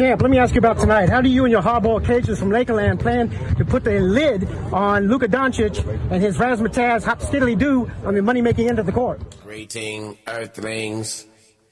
[0.00, 1.10] Champ, let me ask you about tonight.
[1.10, 5.08] How do you and your hardball cages from Lakeland plan to put the lid on
[5.08, 9.20] Luka Doncic and his razzmatazz hop skiddly do on the money-making end of the court?
[9.42, 11.26] Greeting, Earthlings.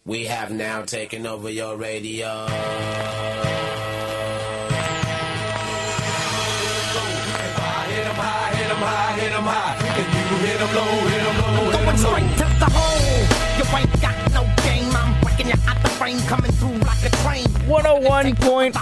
[0.05, 2.47] We have now taken over your radio.
[11.73, 12.99] Going straight to the hole.
[13.57, 14.95] You ain't got no game.
[14.95, 16.78] I'm breaking you out the frame, coming through like a train.
[17.69, 18.73] 101.5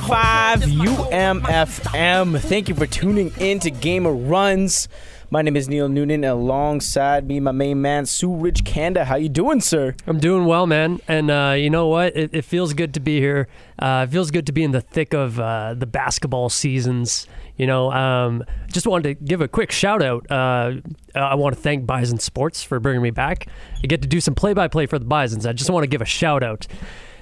[1.11, 2.39] UMFM.
[2.39, 4.89] Thank you for tuning in to Game of Runs.
[5.29, 6.23] My name is Neil Noonan.
[6.23, 9.05] Alongside me, my main man, Suraj Kanda.
[9.07, 9.97] How you doing, sir?
[10.07, 11.01] I'm doing well, man.
[11.09, 12.17] And uh, you know what?
[12.17, 13.49] It, it feels good to be here.
[13.77, 17.27] Uh, it feels good to be in the thick of uh, the basketball seasons.
[17.57, 20.31] You know, um, just wanted to give a quick shout out.
[20.31, 20.75] Uh,
[21.17, 23.49] I want to thank Bison Sports for bringing me back.
[23.83, 25.45] I get to do some play by play for the Bisons.
[25.45, 26.69] I just want to give a shout out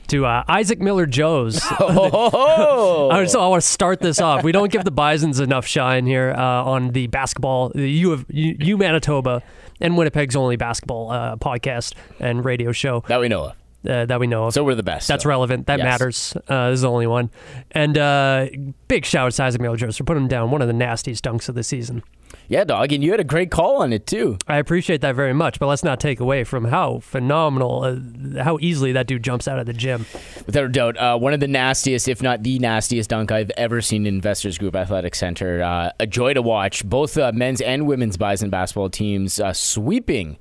[0.09, 1.61] to uh, Isaac Miller Jones.
[1.81, 4.43] Oh, I I want to start this off.
[4.45, 8.25] We don't give the Bisons enough shine here uh, on the basketball, the U of
[8.29, 9.43] U, U Manitoba
[9.81, 13.91] and Winnipeg's only basketball uh, podcast and radio show that we know of.
[13.91, 14.55] uh, that we know of.
[14.55, 15.09] So we're the best.
[15.09, 15.29] That's so.
[15.29, 15.67] relevant.
[15.67, 15.85] That Yes.
[15.85, 16.37] matters.
[16.49, 17.31] Uh, this is the only one.
[17.73, 18.47] And uh,
[18.89, 20.51] big shout out to Isaac Miller Jones for putting him down.
[20.51, 22.03] One of the nastiest dunks of the season.
[22.49, 24.39] Yeah, dog, and you had a great call on it too.
[24.47, 28.59] I appreciate that very much, but let's not take away from how phenomenal, uh, how
[28.61, 30.05] easily that dude jumps out of the gym.
[30.47, 33.81] Without a doubt, uh, one of the nastiest, if not the nastiest dunk I've ever
[33.81, 35.63] seen in Investors Group Athletic Center.
[35.63, 36.85] Uh, a joy to watch.
[36.85, 40.37] Both uh, men's and women's Bison basketball teams uh, sweeping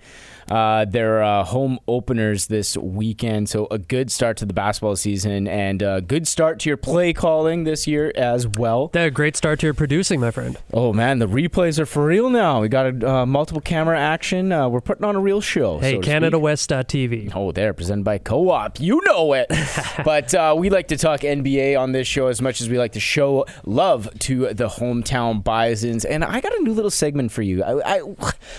[0.53, 3.49] uh, their uh, home openers this weekend.
[3.49, 7.11] So a good start to the basketball season and a good start to your play
[7.11, 8.89] calling this year as well.
[8.89, 10.55] That a great start to your producing, my friend.
[10.71, 12.61] Oh man, the replays are for real now.
[12.61, 14.51] We got a uh, multiple camera action.
[14.51, 15.79] Uh, we're putting on a real show.
[15.79, 16.11] Hey, so speak.
[16.11, 17.31] CanadaWest.tv.
[17.35, 18.79] Oh, there, presented by Co-op.
[18.79, 19.47] You know it.
[20.05, 22.91] but uh, we like to talk NBA on this show as much as we like
[22.91, 26.05] to show love to the hometown Bisons.
[26.05, 27.63] And I got a new little segment for you.
[27.63, 28.01] I, I,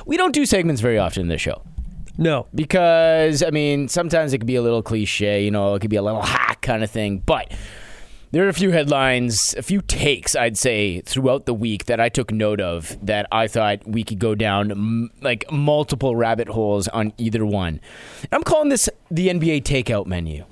[0.06, 1.63] we don't do segments very often in this show
[2.17, 5.91] No, because I mean sometimes it could be a little cliche, you know, it could
[5.91, 7.52] be a little hack kind of thing, but.
[8.30, 12.08] There are a few headlines, a few takes, I'd say, throughout the week that I
[12.08, 16.89] took note of that I thought we could go down m- like multiple rabbit holes
[16.89, 17.80] on either one.
[18.33, 20.45] I'm calling this the NBA takeout menu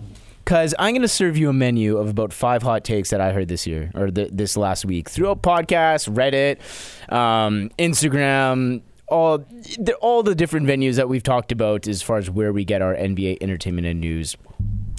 [0.45, 3.33] because I'm going to serve you a menu of about five hot takes that I
[3.33, 6.61] heard this year or th- this last week throughout podcasts, Reddit,
[7.13, 12.31] um, Instagram, all the, all the different venues that we've talked about as far as
[12.31, 14.37] where we get our NBA entertainment and news.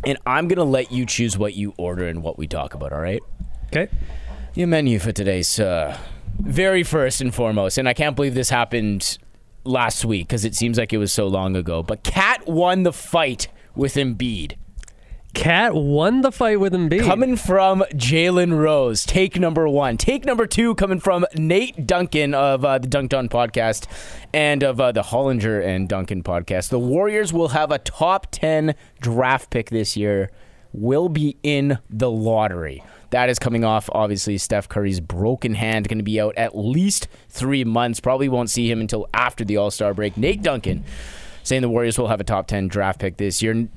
[0.05, 2.93] And I'm going to let you choose what you order and what we talk about,
[2.93, 3.21] all right?
[3.75, 3.91] okay.
[4.53, 5.97] Your menu for today's uh,
[6.39, 9.17] very first and foremost, and I can't believe this happened
[9.63, 11.81] last week because it seems like it was so long ago.
[11.81, 14.55] But Cat won the fight with Embiid.
[15.33, 17.03] Cat won the fight with Embiid.
[17.05, 19.97] Coming from Jalen Rose, take number one.
[19.97, 23.87] Take number two coming from Nate Duncan of uh, the Dunc'd On podcast
[24.31, 26.69] and of uh, the Hollinger and Duncan podcast.
[26.69, 30.29] The Warriors will have a top 10 draft pick this year,
[30.71, 32.83] will be in the lottery.
[33.09, 37.07] That is coming off, obviously, Steph Curry's broken hand, going to be out at least
[37.29, 37.99] three months.
[37.99, 40.15] Probably won't see him until after the All Star break.
[40.15, 40.83] Nate Duncan
[41.43, 43.67] saying the Warriors will have a top 10 draft pick this year.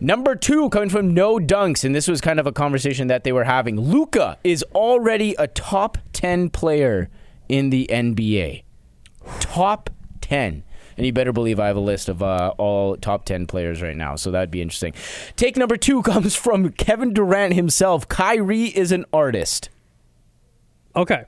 [0.00, 3.32] Number two coming from No Dunks, and this was kind of a conversation that they
[3.32, 3.78] were having.
[3.78, 7.10] Luka is already a top 10 player
[7.48, 8.62] in the NBA.
[9.40, 10.62] Top 10.
[10.96, 13.96] And you better believe I have a list of uh, all top 10 players right
[13.96, 14.94] now, so that'd be interesting.
[15.36, 18.08] Take number two comes from Kevin Durant himself.
[18.08, 19.68] Kyrie is an artist.
[20.94, 21.24] okay.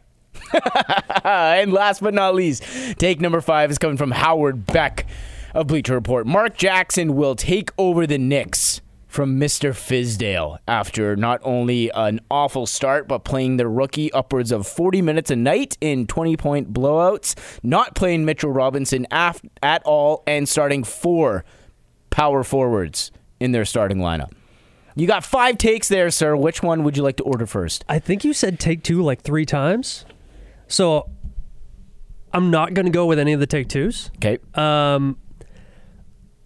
[1.25, 2.63] and last but not least,
[2.99, 5.05] take number five is coming from Howard Beck
[5.55, 6.27] of Bleacher Report.
[6.27, 9.71] Mark Jackson will take over the Knicks from Mr.
[9.71, 15.31] Fizdale after not only an awful start, but playing the rookie upwards of 40 minutes
[15.31, 20.85] a night in 20 point blowouts, not playing Mitchell Robinson af- at all, and starting
[20.85, 21.45] four
[22.11, 23.11] power forwards
[23.41, 24.31] in their starting lineup.
[24.95, 26.37] You got five takes there, sir.
[26.37, 27.85] Which one would you like to order first?
[27.89, 30.05] I think you said take two like three times.
[30.67, 31.09] So
[32.33, 34.11] I'm not going to go with any of the take twos.
[34.17, 34.39] Okay.
[34.55, 35.17] Um,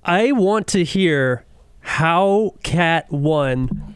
[0.05, 1.45] I want to hear
[1.81, 3.95] how Cat won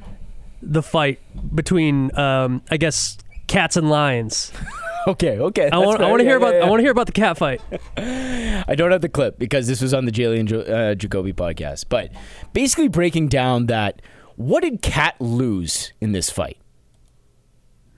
[0.63, 1.21] the fight
[1.55, 4.53] between, um, I guess, cats and lions.
[5.09, 5.71] Okay, okay.
[5.71, 7.61] I want, I want to hear about, I want to hear about the cat fight.
[7.97, 11.85] I don't have the clip because this was on the Jalen jo- uh, Jacoby podcast.
[11.89, 12.11] But
[12.53, 14.03] basically breaking down that
[14.35, 16.59] what did Cat lose in this fight?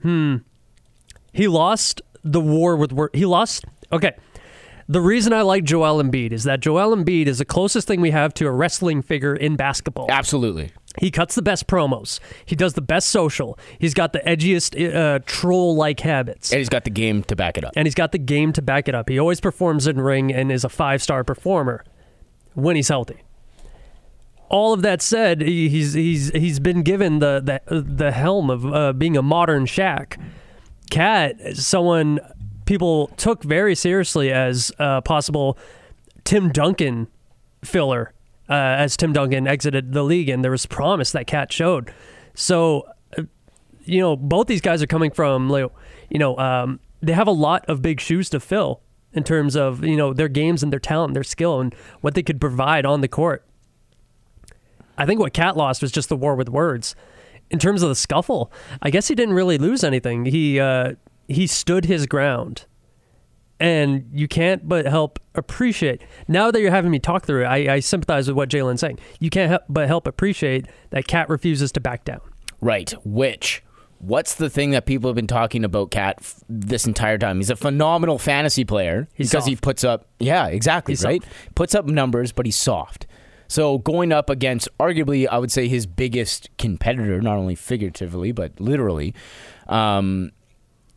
[0.03, 0.37] Hmm.
[1.33, 3.65] He lost the war with wor- he lost.
[3.91, 4.15] Okay.
[4.91, 8.09] The reason I like Joel Embiid is that Joel Embiid is the closest thing we
[8.09, 10.07] have to a wrestling figure in basketball.
[10.09, 10.71] Absolutely.
[10.99, 12.19] He cuts the best promos.
[12.43, 13.57] He does the best social.
[13.77, 16.51] He's got the edgiest uh, troll like habits.
[16.51, 17.73] And he's got the game to back it up.
[17.75, 19.07] and he's got the game to back it up.
[19.09, 21.83] He always performs in ring and is a five star performer
[22.55, 23.21] when he's healthy.
[24.49, 28.65] All of that said, he- he's he's he's been given the the, the helm of
[28.65, 30.19] uh, being a modern Shaq.
[30.89, 32.19] Cat, someone
[32.69, 35.57] people took very seriously as a possible
[36.23, 37.07] Tim Duncan
[37.63, 38.13] filler
[38.47, 41.91] uh, as Tim Duncan exited the league, and there was promise that Cat showed.
[42.35, 42.87] So
[43.17, 43.23] uh,
[43.85, 45.65] you know, both these guys are coming from, like,
[46.11, 48.81] you know, um, they have a lot of big shoes to fill
[49.13, 52.13] in terms of, you know, their games and their talent, and their skill, and what
[52.13, 53.43] they could provide on the court.
[54.95, 56.95] I think what Cat lost was just the war with words.
[57.49, 60.25] In terms of the scuffle, I guess he didn't really lose anything.
[60.25, 60.93] He uh,
[61.29, 62.65] he stood his ground,
[63.59, 66.01] and you can't but help appreciate.
[66.27, 68.99] Now that you're having me talk through it, I, I sympathize with what Jalen's saying.
[69.19, 72.21] You can't help but help appreciate that Cat refuses to back down.
[72.61, 72.93] Right.
[73.05, 73.63] Which,
[73.99, 77.37] what's the thing that people have been talking about Cat f- this entire time?
[77.37, 81.23] He's a phenomenal fantasy player He's because he puts up, yeah, exactly, He's right?
[81.55, 83.07] Puts up numbers, but he's soft.
[83.47, 88.59] So going up against arguably, I would say his biggest competitor, not only figuratively but
[88.59, 89.15] literally,
[89.67, 90.31] um,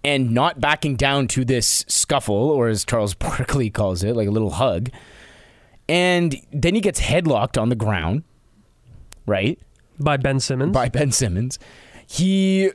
[0.04, 4.32] and not backing down to this scuffle, or as Charles Barkley calls it, like a
[4.32, 4.90] little hug,
[5.88, 8.24] and then he gets headlocked on the ground,
[9.26, 9.58] right?
[9.98, 10.72] By Ben Simmons.
[10.72, 11.58] by Ben Simmons.
[12.06, 12.70] He,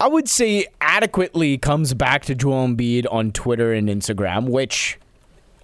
[0.00, 4.98] I would say, adequately comes back to Joel Embiid on Twitter and Instagram, which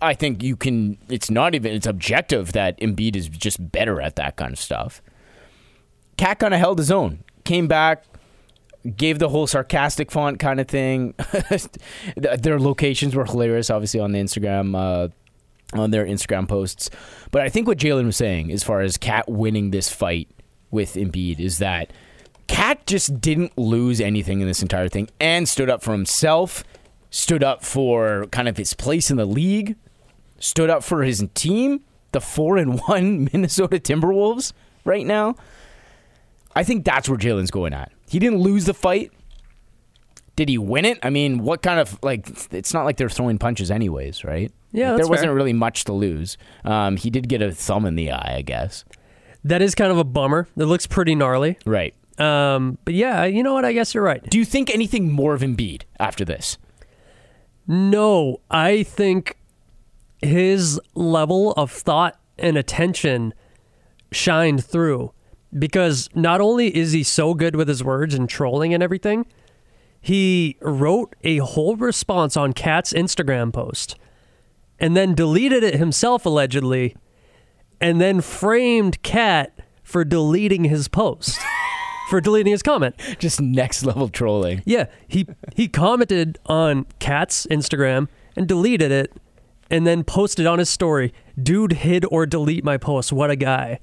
[0.02, 0.98] I think you can.
[1.08, 1.72] It's not even.
[1.72, 5.00] It's objective that Embiid is just better at that kind of stuff.
[6.16, 7.24] Cat kind of held his own.
[7.44, 8.04] Came back,
[8.96, 11.14] gave the whole sarcastic font kind of thing.
[12.16, 14.76] their locations were hilarious, obviously on the Instagram.
[14.76, 15.08] Uh,
[15.72, 16.88] on their Instagram posts.
[17.30, 20.28] But I think what Jalen was saying, as far as Cat winning this fight
[20.70, 21.92] with Embiid, is that
[22.46, 26.62] Cat just didn't lose anything in this entire thing and stood up for himself,
[27.10, 29.76] stood up for kind of his place in the league,
[30.38, 31.80] stood up for his team,
[32.12, 34.52] the four and one Minnesota Timberwolves
[34.84, 35.36] right now.
[36.54, 37.90] I think that's where Jalen's going at.
[38.08, 39.10] He didn't lose the fight.
[40.36, 40.98] Did he win it?
[41.02, 42.26] I mean, what kind of like?
[42.52, 44.50] It's not like they're throwing punches, anyways, right?
[44.72, 45.34] Yeah, Like, there wasn't fair.
[45.34, 46.36] really much to lose.
[46.64, 48.84] Um, he did get a thumb in the eye, I guess.
[49.44, 50.48] That is kind of a bummer.
[50.56, 51.58] It looks pretty gnarly.
[51.64, 51.94] Right.
[52.18, 53.64] Um, but yeah, you know what?
[53.64, 54.22] I guess you're right.
[54.28, 56.58] Do you think anything more of Embiid after this?
[57.66, 59.36] No, I think
[60.20, 63.32] his level of thought and attention
[64.12, 65.12] shined through
[65.58, 69.26] because not only is he so good with his words and trolling and everything,
[70.00, 73.96] he wrote a whole response on Kat's Instagram post
[74.78, 76.96] and then deleted it himself allegedly
[77.80, 81.38] and then framed Kat for deleting his post.
[82.08, 82.94] for deleting his comment.
[83.18, 84.62] Just next level trolling.
[84.64, 89.12] Yeah, he he commented on Kat's Instagram and deleted it
[89.70, 93.12] and then posted on his story, dude hid or delete my post.
[93.12, 93.80] What a guy.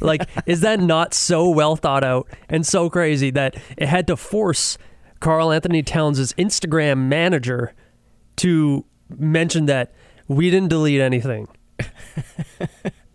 [0.00, 4.16] Like, is that not so well thought out and so crazy that it had to
[4.16, 4.78] force
[5.20, 7.72] Karl-Anthony Towns' Instagram manager
[8.36, 8.84] to
[9.16, 9.92] mention that
[10.26, 11.48] we didn't delete anything.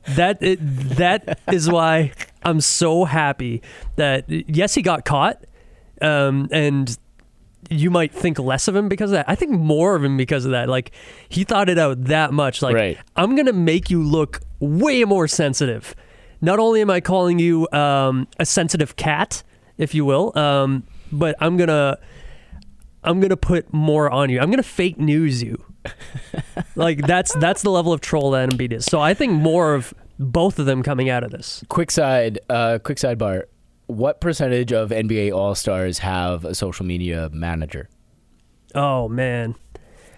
[0.10, 0.58] that it,
[0.98, 2.12] that is why
[2.44, 3.62] I'm so happy
[3.96, 5.46] that yes he got caught
[6.02, 6.98] um, and
[7.74, 9.30] you might think less of him because of that.
[9.30, 10.70] I think more of him because of that.
[10.70, 10.92] Like
[11.30, 12.62] he thought it out that much.
[12.62, 12.98] Like Right.
[13.16, 15.96] I'm gonna make you look way more sensitive.
[16.42, 19.44] Not only am I calling you um, a sensitive cat,
[19.78, 21.98] if you will, um, but I'm gonna
[23.04, 24.40] I'm gonna put more on you.
[24.40, 25.64] I'm gonna fake news you.
[26.76, 28.86] like that's that's the level of troll that Embiid is.
[28.86, 31.64] So I think more of both of them coming out of this.
[31.70, 33.44] Quick side, uh, quick sidebar.
[33.88, 37.90] What percentage of NBA All Stars have a social media manager?
[38.76, 39.56] Oh man,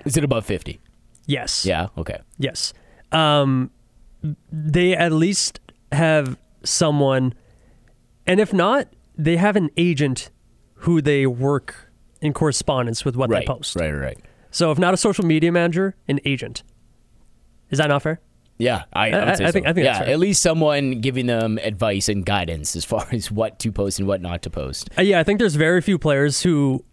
[0.06, 0.80] Is it above fifty?
[1.26, 1.88] yes, Yeah.
[1.98, 2.20] Okay.
[2.38, 2.74] Yes.
[3.12, 3.72] Um,
[4.52, 5.60] they at least
[5.92, 7.34] have someone,
[8.26, 10.30] and if not, they have an agent
[10.80, 11.92] who they work
[12.22, 13.42] in correspondence with what Right.
[13.42, 13.76] they post.
[13.76, 13.92] Right.
[13.92, 14.20] Right.
[14.52, 16.64] So if not a social media manager, an agent.
[17.72, 18.20] Is that not fair?
[18.58, 19.70] Yeah, I, I, I- would say I think- so.
[19.70, 20.14] I think yeah, that's fair.
[20.14, 24.08] at least someone giving them advice and guidance as far as what to post and
[24.08, 24.90] what not to post.
[24.98, 26.84] Uh, yeah, I think there's very few players who,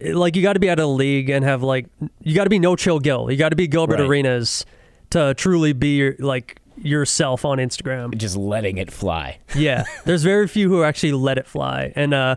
[0.00, 1.86] like, you got to be out of the league and have like,
[2.22, 4.08] you got to be no chill Gil, You got to be Gilbert Right.
[4.08, 4.64] Arenas
[5.10, 8.16] to truly be your, like yourself on Instagram.
[8.16, 9.38] Just letting it fly.
[9.56, 12.36] Yeah, there's very few who actually let it fly, and uh,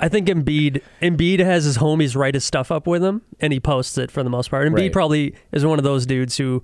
[0.00, 3.60] I think Embiid Embiid has his homies write his stuff up with him, and he
[3.60, 4.66] posts it for the most part.
[4.68, 4.92] Embiid Right.
[4.92, 6.62] probably is one of those dudes who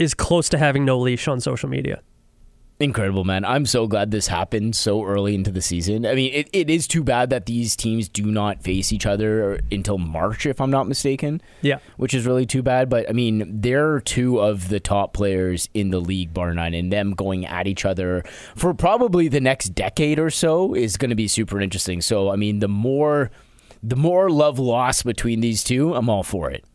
[0.00, 2.02] is close to having no leash on social media.
[2.80, 3.44] Incredible, man.
[3.44, 6.06] I'm so glad this happened so early into the season.
[6.06, 9.60] I mean, it, it is too bad that these teams do not face each other
[9.70, 11.42] until March, if I'm not mistaken.
[11.60, 11.80] Yeah.
[11.98, 12.88] Which is really too bad.
[12.88, 16.90] But I mean, they're two of the top players in the league, bar none, and
[16.90, 18.24] them going at each other
[18.56, 22.00] for probably the next decade or so is going to be super interesting.
[22.00, 23.30] So, I mean, the more.
[23.82, 26.66] The more love lost between these two, I'm all for it.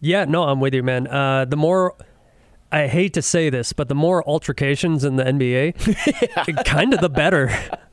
[0.00, 1.06] Yeah, no, I'm with you, man.
[1.06, 1.94] Uh, the more
[2.72, 7.08] I hate to say this, but the more altercations in the NBA, kind of the
[7.10, 7.50] better.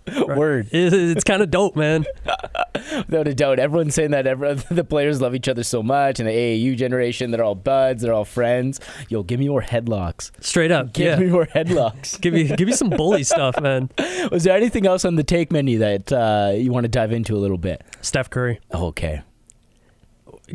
[0.27, 0.69] Word.
[0.71, 2.05] It- it's kind of dope, man.
[3.07, 3.59] Without a doubt.
[3.59, 4.23] Everyone's saying that
[4.69, 8.13] the players love each other so much, and the AAU generation, they're all buds, they're
[8.13, 8.79] all friends.
[9.09, 10.31] Yo, give me more headlocks.
[10.43, 10.93] Straight up.
[10.93, 11.25] Give yeah.
[11.25, 12.19] me more headlocks.
[12.21, 13.89] give me give me some bully stuff, man.
[14.31, 17.35] Was there anything else on the take menu that uh, you want to dive into
[17.35, 17.83] a little bit?
[18.01, 19.21] Steph Curry, Okay.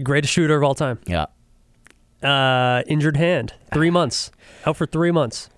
[0.03, 0.99] greatest shooter of all time.
[1.07, 1.27] Yeah.
[2.23, 4.31] Uh, injured hand, three months,
[4.67, 5.49] out for three months.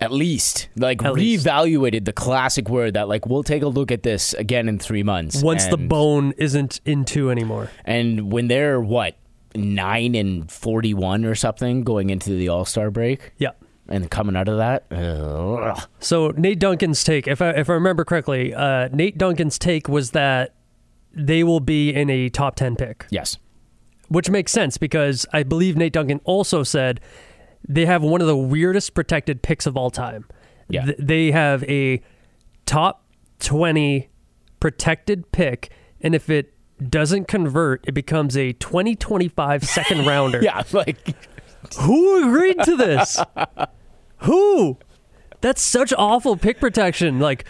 [0.00, 1.46] At least, like, At least.
[1.46, 5.04] reevaluated the classic word that, like, we'll take a look at this again in three
[5.04, 5.42] months.
[5.42, 7.70] Once the bone isn't in two anymore.
[7.84, 9.16] And when they're, what,
[9.54, 13.50] 9 and 41 or something going into the All Star break Yeah.
[13.88, 15.88] and coming out of that, ugh.
[16.00, 20.10] So Nate Duncan's take, if I if I remember correctly, uh, Nate Duncan's take was
[20.12, 20.54] that
[21.14, 23.06] they will be in a top ten pick.
[23.10, 23.36] yes.
[24.12, 27.00] Which makes sense because I believe Nate Duncan also said
[27.68, 30.26] they have one of the weirdest protected picks of all time.
[30.68, 30.86] Yeah.
[30.86, 32.02] Th- they have a
[32.66, 33.04] top
[33.40, 34.08] 20
[34.60, 36.54] protected pick, and if it
[36.88, 40.40] doesn't convert, it becomes a 2025 second rounder.
[40.42, 40.98] Yeah, like,
[41.80, 43.20] Who agreed to this?
[44.18, 44.78] Who?
[45.40, 47.18] That's such awful pick protection.
[47.18, 47.44] Like,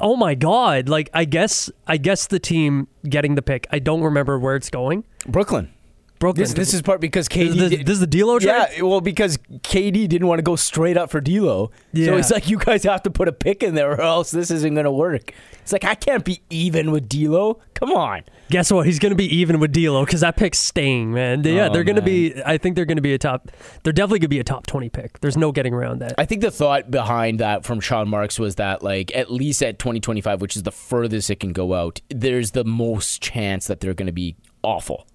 [0.00, 0.88] oh my god!
[0.88, 3.66] Like, I guess, I guess the team getting the pick.
[3.70, 5.04] I don't remember where it's going.
[5.26, 5.72] Brooklyn.
[6.18, 6.44] Brooklyn.
[6.44, 7.54] This, this is part because KD.
[7.54, 8.52] This, this is the D'Lo trade.
[8.76, 12.06] yeah, well, because KD didn't want to go straight up for D'Lo, yeah.
[12.06, 14.50] so it's like you guys have to put a pick in there, or else this
[14.50, 15.32] isn't going to work.
[15.62, 17.60] It's like I can't be even with D'Lo.
[17.74, 18.22] Come on.
[18.48, 18.86] Guess what?
[18.86, 21.42] He's going to be even with D'Lo because that pick's staying, man.
[21.42, 22.40] They- yeah, Oh, they're going to be.
[22.44, 23.50] I think they're going to be a top.
[23.82, 25.18] They're definitely going to be a top twenty pick.
[25.20, 26.14] There's no getting around that.
[26.18, 29.78] I think the thought behind that from Sean Marks was that, like, at least at
[29.80, 33.94] 2025, which is the furthest it can go out, there's the most chance that they're
[33.94, 35.06] going to be awful.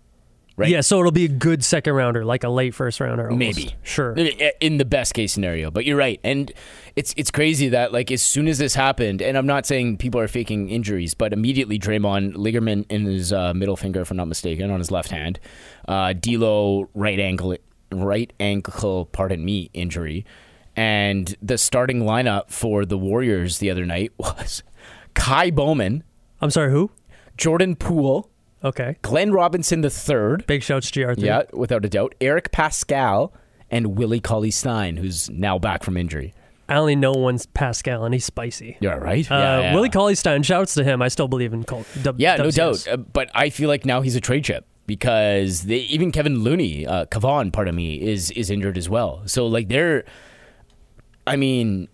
[0.62, 0.70] Right?
[0.70, 3.32] Yeah, so it'll be a good second rounder, like a late first rounder.
[3.32, 3.58] almost.
[3.58, 3.76] Maybe.
[3.84, 4.14] sure.
[4.60, 6.52] In the best case scenario, but you're right, and
[6.96, 10.20] it's it's crazy that like as soon as this happened, and I'm not saying people
[10.22, 14.28] are faking injuries, but immediately Draymond ligament in his uh, middle finger, if I'm not
[14.28, 15.40] mistaken, on his left hand,
[15.88, 17.58] uh, D'Lo right ankle
[17.92, 20.26] right ankle, pardon me, injury,
[20.76, 24.64] and the starting lineup for the Warriors the other night was
[25.16, 26.04] Ky Bowman,
[26.40, 26.72] I'm sorry.
[26.72, 26.92] Who?
[27.38, 28.30] Jordan Poole,
[28.64, 28.98] Okay.
[29.02, 30.46] Glenn Robinson the third.
[30.48, 31.18] Big shouts, GR3.
[31.24, 32.14] Yeah, without a doubt.
[32.22, 33.32] Eric Paschall
[33.70, 36.34] and Willie Cauley Stein, who's now back from injury.
[36.70, 38.78] I only know one's Paschall, and he's spicy.
[38.80, 39.30] Yeah, right.
[39.30, 39.74] Uh, yeah, yeah.
[39.76, 41.02] Willie Cauley Stein, shouts to him.
[41.02, 42.88] I still believe in Col- W- Yeah, no doubt.
[42.88, 46.86] Uh, but I feel like now he's a trade chip because they, even Kevin Looney,
[46.88, 49.22] uh, Kevon, pardon me, is is injured as well.
[49.26, 50.06] So like they're,
[51.28, 51.88] I mean,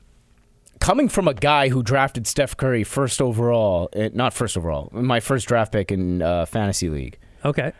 [0.79, 5.19] coming from a guy who drafted Steph Curry first overall, uh, not first overall, my
[5.19, 7.17] first draft pick in uh, fantasy league.
[7.45, 7.71] Okay.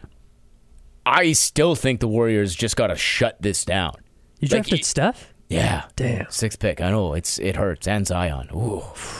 [1.05, 3.93] I still think the Warriors just got to shut this down.
[4.39, 5.33] You Like, drafted y- Steph?
[5.49, 6.29] Yeah, Damn.
[6.29, 6.81] sixth pick.
[6.81, 8.49] I know it's it hurts, and Zion.
[8.53, 8.81] Ooh,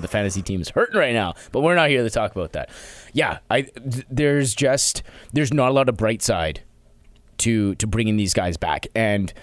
[0.00, 1.34] the fantasy team is hurting right now.
[1.52, 2.70] But we're not here to talk about that.
[3.12, 5.02] Yeah, I th- there's just
[5.34, 6.62] there's not a lot of bright side
[7.38, 9.34] to to bringing these guys back, and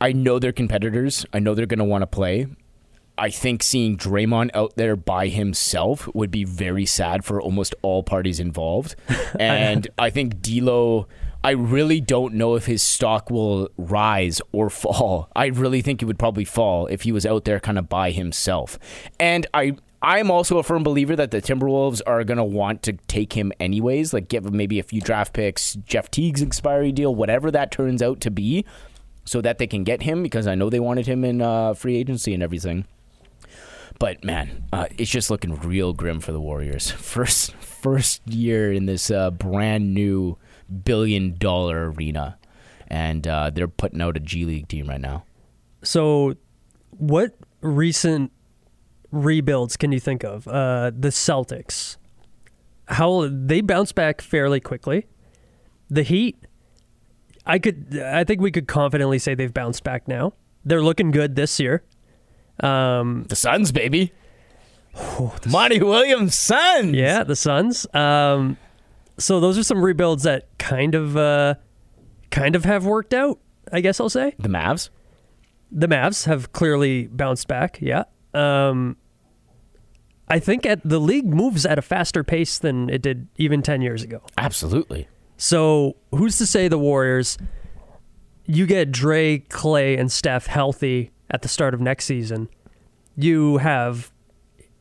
[0.00, 1.24] I know they're competitors.
[1.32, 2.48] I know they're going to want to play.
[3.20, 8.02] I think seeing Draymond out there by himself would be very sad for almost all
[8.02, 8.96] parties involved.
[9.38, 11.06] And I think D'Lo,
[11.44, 15.28] I really don't know if his stock will rise or fall.
[15.36, 18.10] I really think it would probably fall if he was out there kind of by
[18.10, 18.78] himself.
[19.18, 22.94] And I I'm also a firm believer that the Timberwolves are going to want to
[23.06, 27.14] take him anyways, like give him maybe a few draft picks, Jeff Teague's expiry deal,
[27.14, 28.64] whatever that turns out to be,
[29.26, 31.96] so that they can get him because I know they wanted him in uh, free
[31.96, 32.86] agency and everything.
[34.00, 36.90] But man, uh, it's just looking real grim for the Warriors.
[37.10, 40.38] First, first year in this uh, brand new
[40.84, 42.38] billion dollar arena,
[42.88, 45.24] and uh, they're putting out a G League team right now.
[45.82, 46.34] So,
[46.90, 48.32] what recent
[49.12, 50.48] rebuilds can you think of?
[50.48, 51.98] Uh, the Celtics.
[52.88, 55.06] How they bounce back fairly quickly.
[55.90, 56.38] The Heat.
[57.44, 58.00] I could.
[58.02, 60.32] I think we could confidently say they've bounced back now.
[60.64, 61.82] They're looking good this year.
[62.62, 64.12] Um, The Suns, baby.
[64.94, 66.94] the Monty Williams' Suns.
[66.94, 67.86] yeah, the Suns.
[67.94, 68.56] Um,
[69.18, 71.54] so those are some rebuilds that kind of, uh,
[72.30, 73.38] kind of have worked out.
[73.72, 74.34] I guess I'll say.
[74.38, 74.90] The Mavs.
[75.70, 77.78] the Mavs have clearly bounced back.
[77.80, 78.04] Yeah.
[78.34, 78.96] Um,
[80.28, 83.80] I think at the league moves at a faster pace than it did even 10
[83.82, 84.22] years ago.
[84.38, 85.06] Absolutely.
[85.36, 87.38] So who's to say the Warriors?
[88.46, 92.48] You get Dre, Clay, and Steph healthy at the start of next season.
[93.16, 94.10] You have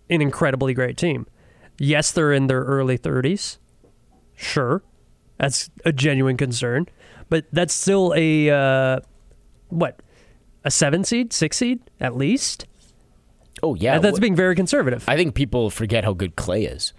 [0.10, 1.28] an incredibly great team.
[1.78, 3.58] Yes, they're in their early 30s.
[4.36, 4.82] Sure,
[5.38, 6.88] that's a genuine concern,
[7.30, 9.00] but that's still a uh,
[9.68, 10.02] what
[10.64, 12.66] a seven seed, six seed at least.
[13.62, 15.04] Oh yeah, And that's being very conservative.
[15.08, 16.94] I think people forget how good Clay is.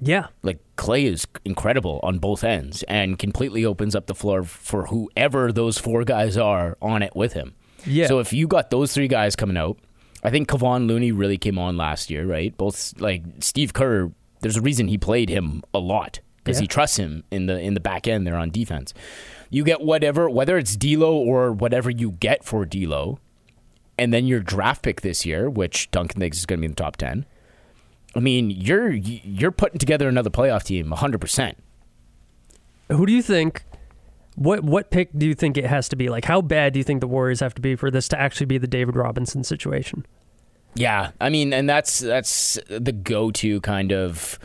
[0.00, 4.86] yeah, Like Clay is incredible on both ends and completely opens up the floor for
[4.86, 7.54] whoever those four guys are on it with him.
[7.86, 8.06] Yeah.
[8.06, 9.78] So if you got those three guys coming out,
[10.22, 12.56] I think Kevon Looney really came on last year, right?
[12.56, 14.10] Both like Steve Kerr.
[14.40, 16.62] There's a reason he played him a lot because Yeah.
[16.62, 18.94] he trusts him in the in the back end there on defense.
[19.50, 23.18] You get whatever, whether it's D'Lo or whatever you get for D'Lo,
[23.98, 26.72] and then your draft pick this year, which Duncan thinks is going to be in
[26.72, 27.26] the top ten.
[28.16, 31.20] I mean, you're you're putting together another playoff team, 100.
[31.20, 31.58] percent
[32.90, 33.64] who do you think?
[34.36, 36.08] What what pick do you think it has to be?
[36.08, 38.46] Like, how bad do you think the Warriors have to be for this to actually
[38.46, 40.04] be the David Robinson situation?
[40.74, 44.38] Yeah, I mean, and that's that's the go-to kind of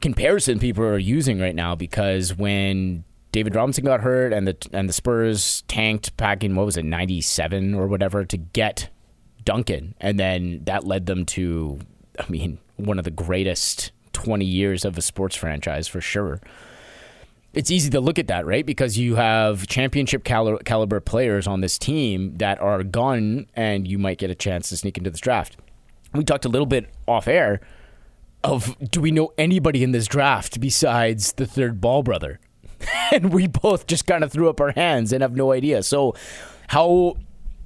[0.00, 4.88] comparison people are using right now because when David Robinson got hurt and the and
[4.88, 8.88] the Spurs tanked back in what was it 97 or whatever to get
[9.44, 11.78] Duncan and then that led them to
[12.18, 16.40] I mean one of the greatest 20 years of a sports franchise for sure.
[17.52, 18.64] It's easy to look at that, right?
[18.64, 23.98] Because you have championship cali- caliber players on this team that are gone and you
[23.98, 25.56] might get a chance to sneak into this draft.
[26.14, 27.60] We talked a little bit off air
[28.44, 32.38] of do we know anybody in this draft besides the third ball brother?
[33.12, 35.82] and we both just kind of threw up our hands and have no idea.
[35.82, 36.14] So,
[36.68, 37.16] how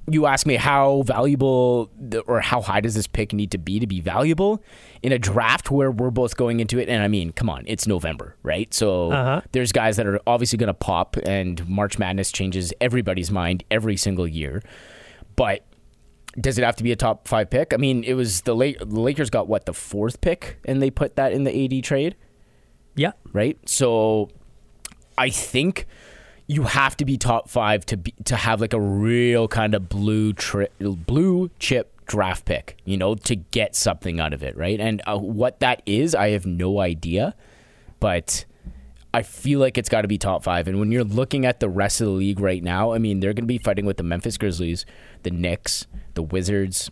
[0.09, 3.79] you ask me how valuable the, or how high does this pick need to be
[3.79, 4.61] to be valuable
[5.01, 6.89] in a draft where we're both going into it?
[6.89, 8.71] And I mean, come on, it's November, right?
[8.73, 9.41] So Uh-huh.
[9.51, 13.97] there's guys that are obviously going to pop, and March Madness changes everybody's mind every
[13.97, 14.61] single year.
[15.35, 15.65] But
[16.39, 17.73] does it have to be a top five pick?
[17.73, 20.91] I mean, it was the, La- the Lakers got what the fourth pick, and they
[20.91, 22.15] put that in the AD trade
[22.95, 23.57] Yeah, right?
[23.67, 24.29] So
[25.17, 25.87] I think
[26.47, 29.89] you have to be top five to be to have like a real kind of
[29.89, 34.79] blue tri- blue chip draft pick, you know, to get something out of it, right?
[34.79, 37.35] And uh, what that is, I have no idea,
[37.99, 38.45] but.
[39.13, 40.67] I feel like it's got to be top five.
[40.67, 43.31] And when you're looking at the rest of the league right now, I mean, they're
[43.31, 44.85] going to be fighting with the Memphis Grizzlies,
[45.23, 46.91] the Knicks, the Wizards,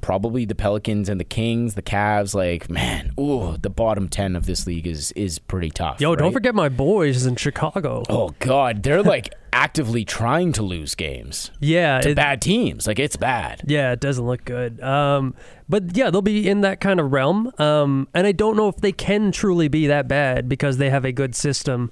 [0.00, 2.34] probably the Pelicans and the Kings, the Cavs.
[2.34, 6.00] Like, man, ooh, the bottom ten of this league is is pretty tough.
[6.00, 8.02] yo, don't forget my boys in Chicago.
[8.08, 12.86] Oh God, they're like actively trying to lose games yeah, to it- bad teams.
[12.86, 13.62] Like it's bad.
[13.66, 14.80] Yeah, it doesn't look good.
[14.80, 15.34] Um,
[15.68, 17.52] but yeah, they'll be in that kind of realm.
[17.58, 21.04] Um, and I don't know if they can truly be that bad because they have
[21.04, 21.90] a good system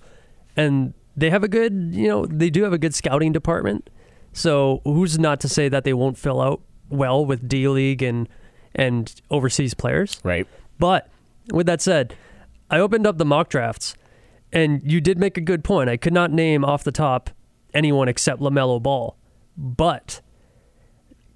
[0.56, 3.90] and they have a good, you know, they do have a good scouting department.
[4.32, 8.28] So who's not to say that they won't fill out well with D League and
[8.74, 10.20] and overseas players?
[10.22, 10.46] Right.
[10.78, 11.08] But
[11.52, 12.14] with that said,
[12.70, 13.96] I opened up the mock drafts,
[14.52, 15.90] and you did make a good point.
[15.90, 17.30] I could not name off the top
[17.74, 19.16] anyone except LaMelo Ball,
[19.56, 20.20] but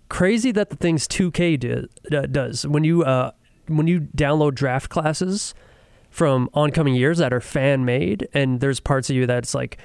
[0.09, 3.33] crazy that the things 2K do, uh, does when you uh,
[3.67, 5.55] when you download draft classes
[6.11, 9.79] from oncoming years that are fan made, and there's parts of you that's like.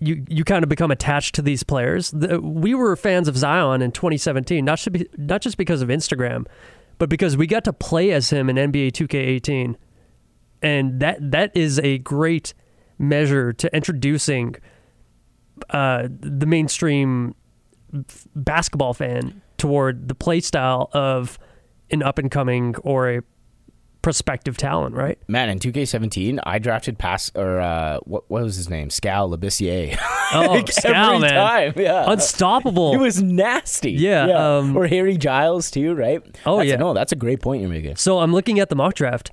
[0.00, 2.10] You, you kind of become attached to these players.
[2.10, 5.88] The, we were fans of Zion in 2017, not should be, not just because of
[5.88, 6.46] Instagram,
[6.98, 9.76] but because we got to play as him in NBA 2K18,
[10.62, 12.54] and that that is a great
[12.98, 14.56] measure to introducing
[15.70, 17.34] uh, the mainstream
[18.34, 21.38] basketball fan toward the play style of
[21.90, 23.22] an up and coming or a
[24.02, 25.18] prospective talent, right?
[25.28, 28.90] Man, in 2K17, I drafted pass or uh, what, what was his name?
[28.90, 29.98] Skal Labissiere.
[30.32, 31.32] Oh, Like, Skal, every man.
[31.34, 32.04] time, yeah.
[32.08, 32.92] Unstoppable.
[32.92, 33.90] He was nasty.
[33.90, 36.22] Yeah, um, or Harry Giles too, right?
[36.46, 36.76] Oh, That's- yeah.
[36.76, 37.96] No, that's a great point you're making.
[37.96, 39.32] So I'm looking at the mock draft.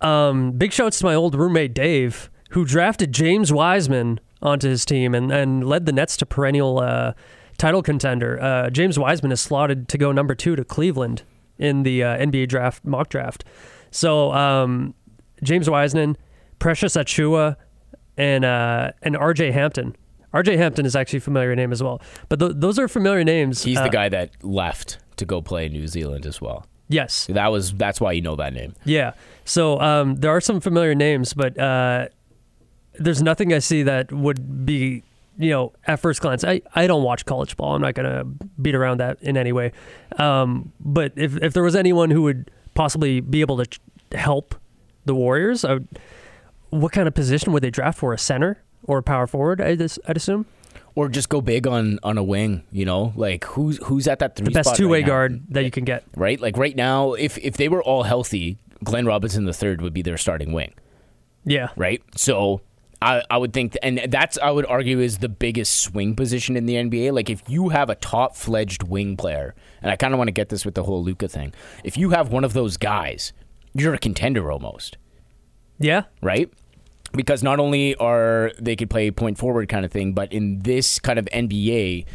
[0.00, 5.14] Um, big shouts to my old roommate Dave, who drafted James Wiseman onto his team
[5.14, 7.12] and, and led the Nets to perennial uh,
[7.56, 8.42] title contender.
[8.42, 11.22] Uh, James Wiseman is slotted to go number two to Cleveland
[11.56, 13.44] in the uh, NBA draft mock draft.
[13.92, 14.94] So um,
[15.44, 16.16] James Wiseman,
[16.58, 17.56] Precious Achiuwa,
[18.16, 19.94] and uh, and RJ Hampton.
[20.34, 23.62] RJ Hampton is actually a familiar name as well, but th- those are familiar names.
[23.62, 26.66] He's Uh, the guy that left to go play in New Zealand as well.
[26.88, 28.74] Yes, That was that's why you know that name.
[28.84, 29.12] Yeah.
[29.44, 32.08] So um, there are some familiar names, but uh,
[32.98, 35.02] there's nothing I see that would be
[35.38, 37.74] you know, at first glance, I, I don't watch college ball.
[37.74, 39.72] I'm not going to beat around that in any way.
[40.18, 43.80] Um, but if, if there was anyone who would possibly be able to ch-
[44.12, 44.54] help
[45.04, 45.80] the Warriors, would,
[46.70, 48.12] what kind of position would they draft for?
[48.12, 49.60] A center or a power forward?
[49.60, 50.46] I'd, I'd assume
[50.94, 52.62] Or just go big on on a wing.
[52.70, 55.64] You know, like who's who's at that three the best two way right guard that
[55.64, 56.04] you can get.
[56.16, 56.40] right?
[56.40, 60.02] Like right now, if if they were all healthy, Glenn Robinson the third would be
[60.02, 60.72] their starting wing,
[61.44, 61.68] Yeah.
[61.76, 62.02] right?
[62.16, 62.60] So
[63.00, 66.66] I I would think, and that's I would argue is the biggest swing position in
[66.66, 67.12] the NBA.
[67.12, 70.32] Like if you have a top fledged wing player, and I kind of want to
[70.32, 71.52] get this with the whole Luka thing.
[71.84, 73.32] If you have one of those guys,
[73.74, 74.96] you're a contender almost,
[75.78, 76.04] Yeah.
[76.20, 76.50] right?
[77.14, 80.98] Because not only are they could play point forward kind of thing, but in this
[80.98, 82.06] kind of NBA,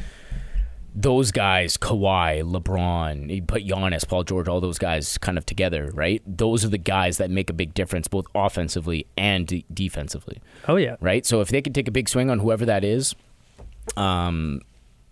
[1.00, 5.92] those guys, Kawhi, LeBron, you put Giannis, Paul George, all those guys kind of together,
[5.94, 6.24] right?
[6.26, 10.78] Those are the guys that make a big difference both offensively and de- defensively, Oh,
[10.78, 10.96] yeah.
[11.00, 11.24] right?
[11.24, 13.14] So if they could take a big swing on whoever that is,
[13.96, 14.62] um,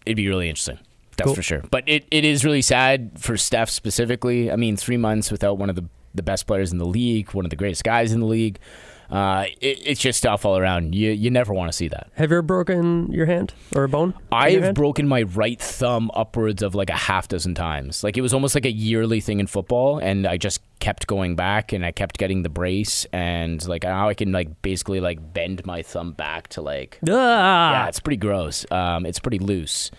[0.08, 0.80] it'd be really interesting.
[1.18, 1.36] That's Cool.
[1.36, 1.64] for sure.
[1.72, 4.52] But it, it is really sad for Steph specifically.
[4.52, 7.46] I mean, three months without one of the, the best players in the league, one
[7.46, 8.60] of the greatest guys in the league.
[9.08, 10.96] Uh, it, it's just tough all around.
[10.96, 12.10] You you never want to see that.
[12.16, 14.16] Have you ever broken your hand or a bone?
[14.32, 18.04] I've broken my right thumb upwards of like a half dozen times.
[18.04, 21.36] Like it was almost like a yearly thing in football, and I just kept going
[21.36, 25.34] back, and I kept getting the brace, and like now I can like basically like
[25.36, 27.72] bend my thumb back to like Ah!
[27.74, 28.66] yeah, it's pretty gross.
[28.72, 29.92] Um, it's pretty loose,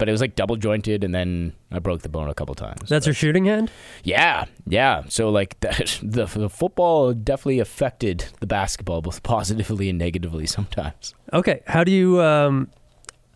[0.00, 2.88] but it was like double jointed, and then I broke the bone a couple times.
[2.88, 3.70] That's your shooting hand?
[4.02, 5.04] Yeah, yeah.
[5.08, 11.14] So like the, the the football definitely affected the basketball both positively and negatively sometimes.
[11.34, 11.60] Okay.
[11.66, 12.20] How do you?
[12.20, 12.70] Um,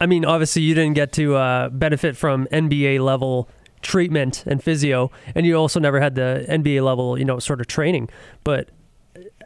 [0.01, 3.51] I mean, obviously, you didn't get to uh, benefit from NBA level
[3.83, 7.67] treatment and physio, and you also never had the NBA level, you know, sort of
[7.67, 8.09] training.
[8.43, 8.71] But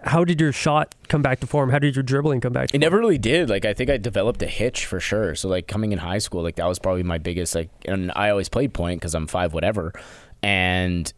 [0.05, 1.71] how did your shot come back to form?
[1.71, 2.69] How did your dribbling come back?
[2.69, 3.49] To It never really did.
[3.49, 5.35] Like I think I developed a hitch for sure.
[5.35, 7.71] So like coming in high school, like that was probably my biggest like.
[7.85, 9.93] And I always played point because I'm five whatever,
[10.43, 11.13] and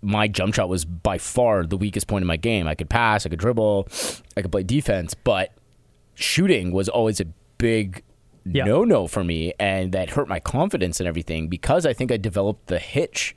[0.00, 2.66] my jump shot was by far the weakest point in my game.
[2.66, 3.88] I could pass, I could dribble,
[4.36, 5.52] I could play defense, but
[6.14, 7.26] shooting was always a
[7.58, 8.02] big
[8.44, 8.64] Yeah.
[8.64, 12.16] no no for me, and that hurt my confidence and everything because I think I
[12.16, 13.36] developed the hitch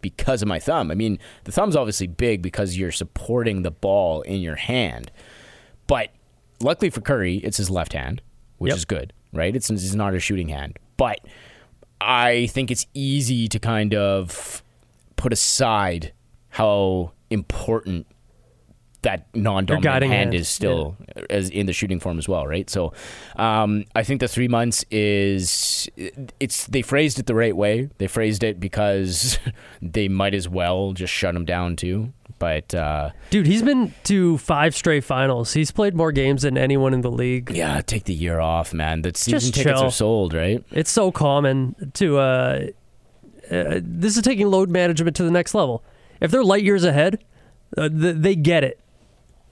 [0.00, 0.90] because of my thumb.
[0.90, 5.10] I mean, the thumb's obviously big because you're supporting the ball in your hand.
[5.86, 6.10] But
[6.60, 8.22] luckily for Curry, it's his left hand,
[8.58, 8.76] which Yep.
[8.76, 9.54] is good, right?
[9.54, 10.78] It's, it's not a shooting hand.
[10.96, 11.20] But
[12.00, 14.62] I think it's easy to kind of
[15.16, 16.12] put aside
[16.50, 18.06] how important
[19.02, 20.96] that non-dominant hand hand, is still
[21.30, 22.68] as in the shooting form as well, right?
[22.68, 22.92] So,
[23.36, 25.88] um, I think the three months is
[26.40, 27.90] it's they phrased it the right way.
[27.98, 29.38] They phrased it because
[29.82, 32.12] they might as well just shut him down too.
[32.40, 35.54] But uh, Dude, he's been to five straight finals.
[35.54, 37.50] He's played more games than anyone in the league.
[37.50, 39.02] yeah, take the year off, man.
[39.02, 39.88] The season Just tickets chill.
[39.88, 40.62] are sold, right?
[40.70, 42.18] It's so common to.
[42.18, 42.66] Uh,
[43.50, 45.82] uh, this is taking load management to the next level.
[46.20, 47.24] If they're light years ahead,
[47.76, 48.78] uh, th- they get it,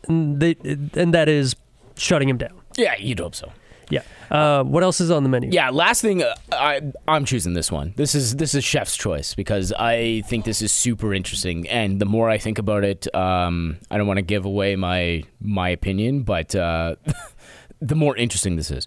[0.08, 0.56] and they
[0.94, 1.56] and that is
[1.96, 2.60] shutting him down.
[2.76, 3.52] Yeah, you'd hope so.
[3.88, 4.02] Yeah.
[4.32, 5.50] Uh, what else is on the menu?
[5.52, 7.94] Yeah, last thing, uh, I I'm choosing this one.
[7.96, 12.04] This is this is chef's choice because I think this is super interesting, and the
[12.06, 16.22] more I think about it, um, I don't want to give away my my opinion,
[16.24, 16.96] but uh,
[17.80, 18.86] the more interesting this is.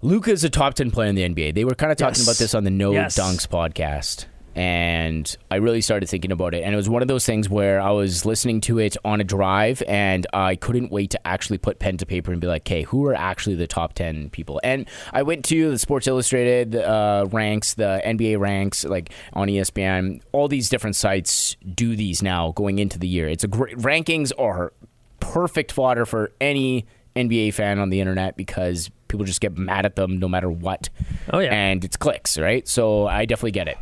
[0.00, 1.54] Luka is a top ten player in the NBA.
[1.54, 2.22] They were kind of talking Yes.
[2.26, 3.18] about this on the No Yes.
[3.18, 4.24] Dunks podcast.
[4.58, 6.64] And I really started thinking about it.
[6.64, 9.24] And it was one of those things where I was listening to it on a
[9.24, 12.82] drive and I couldn't wait to actually put pen to paper and be like, okay,
[12.82, 14.60] who are actually the top 10 people?
[14.64, 20.22] And I went to the Sports Illustrated uh, ranks, the NBA ranks, like on ESPN.
[20.32, 23.28] All these different sites do these now going into the year.
[23.28, 24.72] It's a great, rankings are
[25.20, 29.94] perfect fodder for any NBA fan on the internet because people just get mad at
[29.94, 30.88] them no matter what.
[31.32, 31.54] Oh, yeah.
[31.54, 32.66] And it's clicks, right?
[32.66, 33.78] So I definitely get it.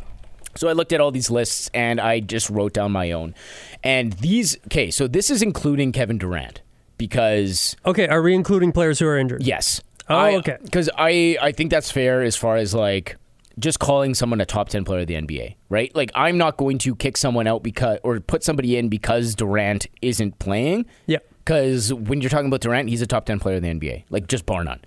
[0.57, 3.35] So I looked at all these lists and I just wrote down my own.
[3.83, 6.61] And these, okay, so this is including Kevin Durant
[6.97, 8.07] because Okay.
[8.07, 9.43] Are we including players who are injured?
[9.43, 9.81] Yes.
[10.09, 10.57] Oh, okay.
[10.63, 13.17] Because I, I think that's fair as far as like
[13.59, 15.93] just calling someone a top 10 player of the NBA, right?
[15.95, 19.87] Like, I'm not going to kick someone out because, or put somebody in because Durant
[20.01, 20.85] isn't playing.
[21.07, 21.19] Yeah.
[21.47, 24.27] Because when you're talking about Durant, he's a top 10 player in the NBA, like
[24.27, 24.81] just bar none.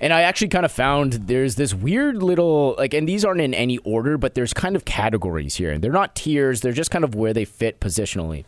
[0.00, 3.54] And I actually kind of found there's this weird little, like, and these aren't in
[3.54, 5.70] any order, but there's kind of categories here.
[5.70, 8.44] And they're not tiers, they're just kind of where they fit positionally.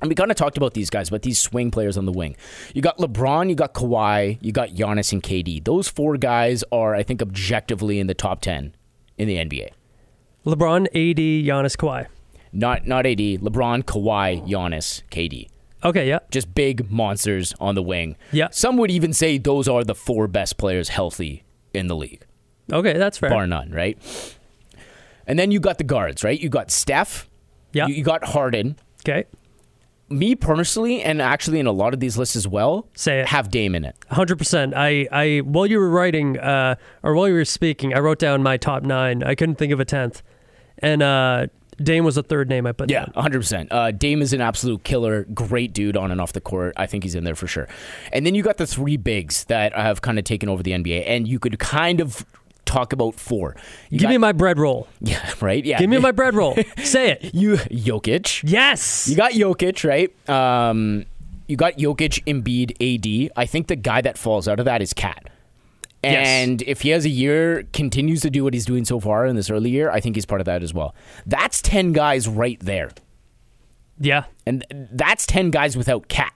[0.00, 2.36] And we kind of talked about these guys, but these swing players on the wing.
[2.72, 5.62] You got LeBron, you got Kawhi, you got Giannis and KD.
[5.62, 8.74] Those four guys are, I think, objectively in the top 10
[9.18, 9.72] in the NBA.
[10.46, 12.06] LeBron, AD, Giannis, Kawhi.
[12.50, 15.48] Not not AD, LeBron, Kawhi, Giannis, KD.
[15.84, 16.08] Okay.
[16.08, 16.20] Yeah.
[16.30, 18.16] Just big monsters on the wing.
[18.32, 18.48] Yeah.
[18.50, 22.24] Some would even say those are the four best players healthy in the league,
[22.72, 23.30] Okay, that's fair.
[23.30, 23.98] bar none, right?
[25.26, 26.38] And then you got the guards, right?
[26.38, 27.28] You got Steph.
[27.72, 27.86] Yeah.
[27.88, 28.76] You, you got Harden.
[29.02, 29.24] Okay.
[30.10, 33.26] Me personally, and actually in a lot of these lists as well, Say it.
[33.28, 33.96] have Dame in it.
[34.10, 34.74] Hundred percent.
[34.76, 38.42] I, I while you were writing, uh, or while you were speaking, I wrote down
[38.42, 39.22] my top nine.
[39.22, 40.22] I couldn't think of a tenth,
[40.78, 41.46] and uh,
[41.82, 42.90] Dame was the third name I put.
[42.90, 43.68] Yeah, 100%.
[43.70, 46.74] Uh, Dame is an absolute killer, great dude on and off the court.
[46.76, 47.68] I think he's in there for sure.
[48.12, 51.04] And then you got the three bigs that have kind of taken over the NBA,
[51.06, 52.24] and you could kind of
[52.64, 53.54] talk about four.
[53.90, 54.88] You Give got- me my bread roll.
[55.00, 55.64] Yeah, right?
[55.64, 55.78] Yeah.
[55.78, 56.56] Give me my bread roll.
[56.82, 57.34] Say it.
[57.34, 58.42] You, Jokic.
[58.48, 59.06] Yes.
[59.08, 60.10] You got Jokic, right?
[60.30, 61.04] Um,
[61.46, 63.32] you got Jokic, Embiid, AD.
[63.36, 65.28] I think the guy that falls out of that is Cat.
[66.04, 66.26] Yes.
[66.26, 69.36] And if he has a year, continues to do what he's doing so far in
[69.36, 70.94] this early year, I think he's part of that as well.
[71.26, 72.90] That's 10 guys right there.
[73.98, 74.24] yeah.
[74.46, 76.32] And that's 10 guys without Cat.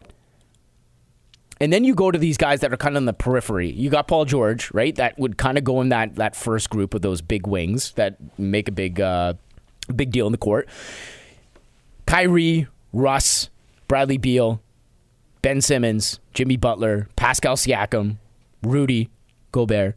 [1.61, 3.71] And then you go to these guys that are kind of on the periphery.
[3.71, 4.95] You got Paul George, right?
[4.95, 8.17] That would kind of go in that, that first group of those big wings that
[8.39, 9.35] make a big uh,
[9.95, 10.69] big deal in the court.
[12.07, 13.51] Kyrie, Russ,
[13.89, 14.63] Bradley Beal,
[15.43, 18.17] Ben Simmons, Jimmy Butler, Pascal Siakam,
[18.63, 19.11] Rudy,
[19.53, 19.97] Gobert.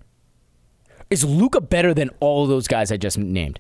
[1.09, 3.59] Is Luka better than all those guys I just named?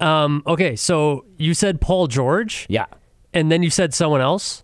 [0.00, 0.42] Um.
[0.46, 0.76] Okay.
[0.76, 2.86] So you said Paul George, Yeah.
[3.32, 4.62] and then you said someone else.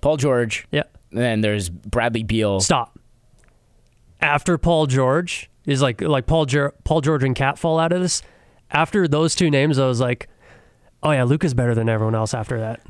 [0.00, 0.66] Paul George.
[0.70, 0.84] Yeah.
[1.10, 2.60] And then there's Bradley Beal.
[2.60, 2.98] Stop.
[4.20, 8.00] After Paul George is like like Paul Ger- Paul George and Cat fall out of
[8.00, 8.22] this.
[8.70, 10.28] After those two names, I was like,
[11.02, 12.32] oh yeah, Luka's better than everyone else.
[12.32, 12.80] After that.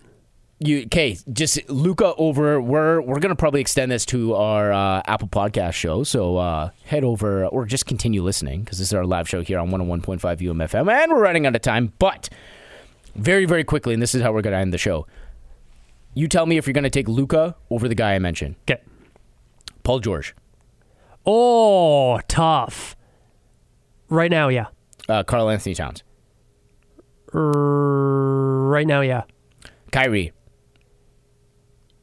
[0.61, 1.19] You okay?
[1.33, 2.61] Just Luka over.
[2.61, 6.05] We're we're gonna probably extend this to our uh, Apple Podcast show.
[6.05, 9.59] So uh, head over or just continue listening because this is our live show here
[9.59, 11.93] on 101.5 UMFM, and we're running out of time.
[11.99, 12.29] But
[13.17, 15.07] very very quickly, and this is how we're gonna end the show.
[16.15, 18.81] You tell me if you're gonna take Luka over the guy I mentioned, Okay.
[19.83, 20.35] Paul George,
[21.27, 22.97] Oh, tough.
[24.09, 24.67] Right now, yeah.
[25.09, 26.05] uh, Karl-Anthony Towns,
[27.33, 29.23] right now, yeah.
[29.91, 30.33] Kyrie,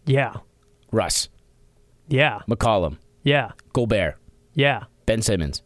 [0.06, 0.34] Yeah.
[0.92, 1.30] Russ,
[2.08, 2.40] Yeah.
[2.50, 3.52] McCollum, Yeah.
[3.74, 4.18] Gobert,
[4.54, 4.84] Yeah.
[5.06, 5.62] Ben Simmons,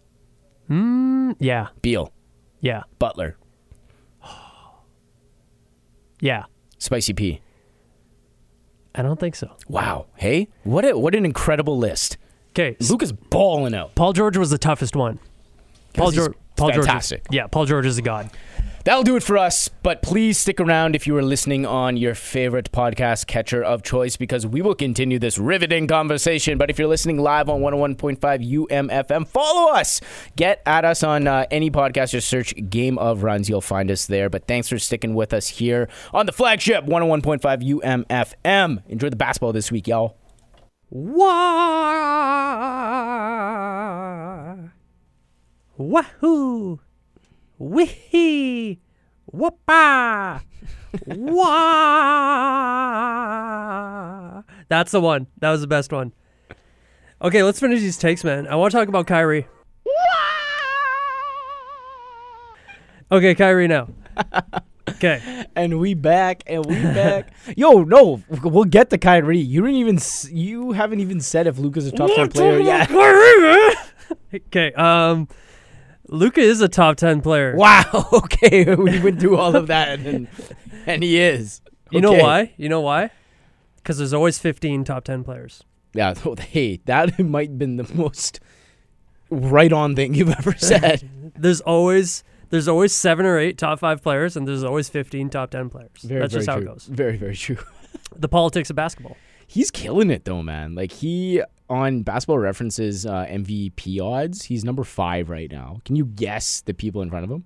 [0.69, 1.69] mm, Yeah.
[1.81, 2.11] Beal,
[2.61, 2.83] Yeah.
[2.99, 3.37] Butler,
[6.21, 6.43] Yeah.
[6.77, 7.41] Spicy P.
[8.93, 9.51] I don't think so.
[9.67, 10.05] Wow.
[10.15, 12.17] Hey, what a, what an incredible list.
[12.51, 12.77] Okay.
[12.89, 13.95] Luke is balling out.
[13.95, 15.19] Paul George was the toughest one.
[15.93, 16.33] Paul George.
[16.55, 16.87] Paul George.
[16.87, 17.47] Is, yeah.
[17.47, 18.29] Paul George is a god.
[18.85, 22.13] That'll do it for us, but please stick around if you are listening on your
[22.13, 26.59] favorite podcast catcher of choice because we will continue this riveting conversation.
[26.59, 28.19] But if you're listening live on 101.5
[28.69, 30.01] UMFM, follow us.
[30.35, 33.49] Get at us on uh, any podcast, just search Game of Runs.
[33.49, 34.29] You'll find us there.
[34.29, 38.83] But thanks for sticking with us here on the flagship 101.5 UMFM.
[38.87, 40.15] Enjoy the basketball this week, y'all.
[40.91, 41.25] Wah.
[45.75, 46.81] Wahoo.
[47.65, 48.79] Wee.
[49.33, 50.41] Whoopa.
[51.07, 51.51] Wah.
[54.69, 55.25] That's the one.
[55.39, 56.13] That was the best one.
[57.21, 58.45] Okay, let's finish these takes, man.
[58.47, 59.47] I want to talk about Kyrie.
[63.11, 63.89] Okay, Kyrie now.
[64.87, 65.45] Okay.
[65.55, 67.33] And we back, and we back.
[67.57, 69.39] Yo, no, we'll get to Kyrie.
[69.39, 72.91] You didn't even, s- you haven't even said if Luka's a top ten player yet.
[74.33, 74.71] Okay.
[74.73, 75.27] Um,
[76.07, 77.55] Luka is a top ten player.
[77.57, 78.09] Wow.
[78.13, 80.27] Okay, we went through all of that, and
[80.85, 81.61] and he is.
[81.91, 82.53] You know why?
[82.57, 83.11] You know why?
[83.77, 85.63] Because there's always 15 top 10 players.
[85.93, 86.13] Yeah.
[86.39, 88.39] Hey, that might have been the most
[89.29, 91.07] right on thing you've ever said.
[91.37, 95.51] There's always there's always seven or eight top five players, and there's always 15 top
[95.51, 95.89] 10 players.
[96.03, 96.63] Very, That's very just how true.
[96.63, 96.85] it goes.
[96.91, 97.57] Very, very true.
[98.15, 99.17] The politics of basketball.
[99.47, 100.75] He's killing it though, man.
[100.75, 105.81] Like he on Basketball References uh, MVP odds, he's number five right now.
[105.85, 107.45] Can you guess the people in front of him?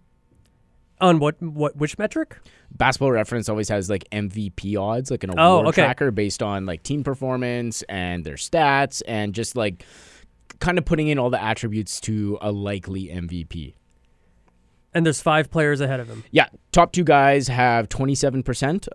[1.02, 2.38] On what what which metric?
[2.72, 5.84] Basketball Reference always has like MVP odds, like an Oh, award okay.
[5.84, 9.86] tracker based on like team performance and their stats and just like
[10.60, 13.76] kind of putting in all the attributes to a likely MVP.
[14.94, 16.26] And there's five players ahead of him.
[16.32, 18.88] Yeah, top two guys have 27%,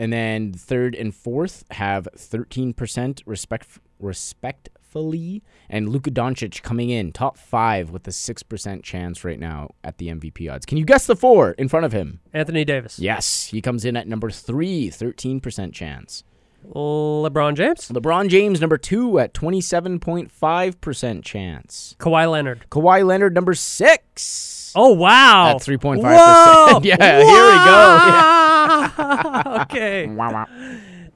[0.00, 5.42] and then third and fourth have 13% respect respectfully.
[5.68, 10.08] And Luka Doncic coming in top five with a 6% chance right now at the
[10.08, 10.64] MVP odds.
[10.64, 12.20] Can you guess the four in front of him?
[12.32, 12.98] Anthony Davis.
[12.98, 16.24] Yes, he comes in at number three, 13% chance.
[16.66, 17.88] LeBron James.
[17.88, 21.94] LeBron James, number two, at 27.5% chance.
[21.98, 22.64] Kawhi Leonard.
[22.70, 24.72] Kawhi Leonard, number six.
[24.74, 25.50] Oh wow.
[25.50, 26.00] At 3.5%.
[26.02, 26.80] Whoa!
[26.84, 28.46] Yeah, here we go.
[29.62, 30.06] okay.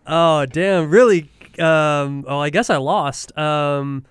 [0.07, 0.91] Oh damn!
[0.91, 1.31] Really?
[1.59, 2.25] Um.
[2.27, 3.37] Oh, I guess I lost.
[3.39, 4.05] Um.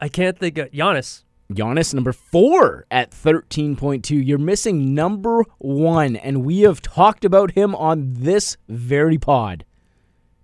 [0.00, 1.24] I can't think of Giannis.
[1.52, 4.24] Giannis number four at 13.2.
[4.24, 9.64] You're missing number one, and we have talked about him on this very pod.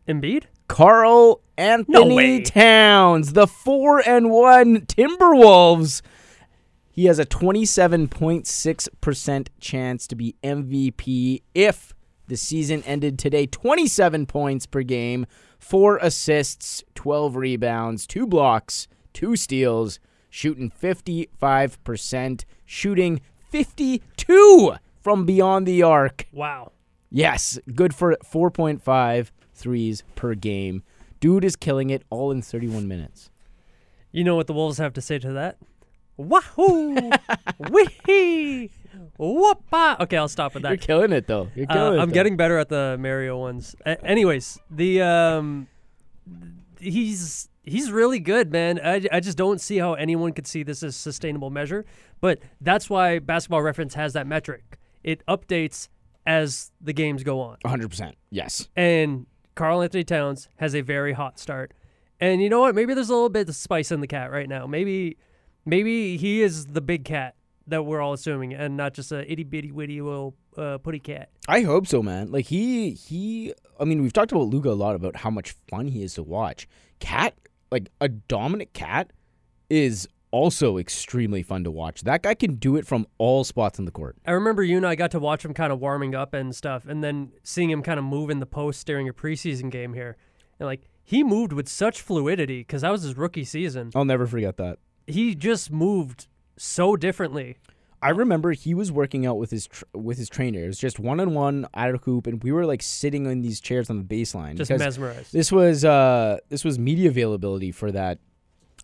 [0.09, 0.45] Embiid?
[0.69, 2.43] Karl Anthony way.
[2.43, 6.03] Towns, the four and one Timberwolves.
[6.91, 11.95] He has a 27.6% chance to be MVP if
[12.29, 13.47] the season ended today.
[13.47, 15.27] 27 points per game,
[15.59, 19.99] four assists, 12 rebounds, two blocks, two steals,
[20.31, 26.27] shooting 55%, shooting 52 from beyond the arc.
[26.33, 26.73] Wow.
[27.11, 30.83] Yes, good for 4.5 threes per game.
[31.21, 33.31] Dude is killing it all in 31 minutes.
[34.13, 35.59] You know what the Wolves have to say to that?
[36.17, 37.11] Wahoo!
[37.71, 38.71] Wee!
[39.19, 40.01] Whoopa!
[40.01, 40.71] Okay, I'll stop with that.
[40.71, 41.49] You're killing it though.
[41.55, 41.99] You're Uh, it.
[42.01, 42.15] I'm though.
[42.15, 43.75] getting better at the Mario ones.
[43.85, 45.69] A- anyways, the um,
[46.81, 48.81] he's he's really good, man.
[48.83, 51.85] I, I just don't see how anyone could see this as sustainable measure.
[52.21, 54.79] But that's why Basketball Reference has that metric.
[55.03, 55.89] It updates
[56.27, 57.57] as the games go on.
[57.65, 58.15] 100%.
[58.31, 58.69] Yes.
[58.75, 61.73] And Karl-Anthony Towns has a very hot start.
[62.19, 62.75] And you know what?
[62.75, 64.67] Maybe there's a little bit of spice in the cat right now.
[64.67, 65.19] Maybe
[65.65, 67.35] maybe he is the big cat
[67.67, 71.31] that we're all assuming and not just a itty bitty witty little uh, putty cat.
[71.49, 72.31] I hope so, man.
[72.31, 75.89] Like he he I mean, we've talked about Luka a lot about how much fun
[75.89, 76.69] he is to watch.
[76.99, 77.35] Cat,
[77.71, 79.13] like a dominant cat
[79.69, 82.03] is also extremely fun to watch.
[82.03, 84.17] That guy can do it from all spots in the court.
[84.27, 86.87] I remember you and I got to watch him kind of warming up and stuff,
[86.87, 90.17] and then seeing him kind of move in the post during a preseason game here.
[90.59, 93.91] And like, he moved with such fluidity because that was his rookie season.
[93.95, 94.79] I'll never forget that.
[95.07, 96.27] He just moved
[96.57, 97.59] so differently.
[98.03, 100.63] I remember he was working out with his tr- with his trainer.
[100.63, 103.41] It was just one on one at a hoop, and we were like sitting in
[103.41, 104.57] these chairs on the baseline.
[104.57, 105.33] Just mesmerized.
[105.33, 108.19] This was uh this was media availability for that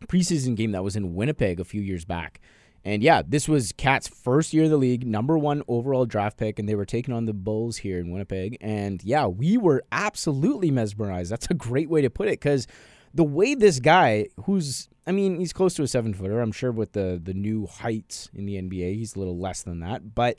[0.07, 2.41] preseason game that was in Winnipeg a few years back.
[2.85, 6.59] And yeah, this was Cat's first year in the league, number one overall draft pick,
[6.59, 8.57] and they were taking on the Bulls here in Winnipeg.
[8.61, 11.31] And yeah, we were absolutely mesmerized.
[11.31, 12.67] That's a great way to put it because
[13.15, 16.73] the way this guy, who's, I mean, he's close to a seven footer, I'm sure
[16.73, 20.15] with the, the new heights in the NBA, he's a little less than that.
[20.15, 20.39] But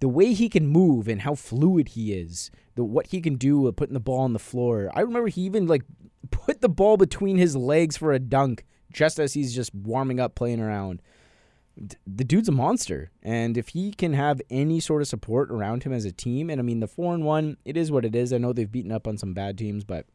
[0.00, 3.60] the way he can move and how fluid he is, the what he can do
[3.60, 4.90] with putting the ball on the floor.
[4.94, 5.82] I remember he even like
[6.30, 10.34] put the ball between his legs for a dunk just as he's just warming up,
[10.34, 11.02] playing around.
[12.06, 15.92] The dude's a monster, and if he can have any sort of support around him
[15.92, 18.32] as a team, and I mean the four and one, it is what it is.
[18.32, 20.06] I know they've beaten up on some bad teams, but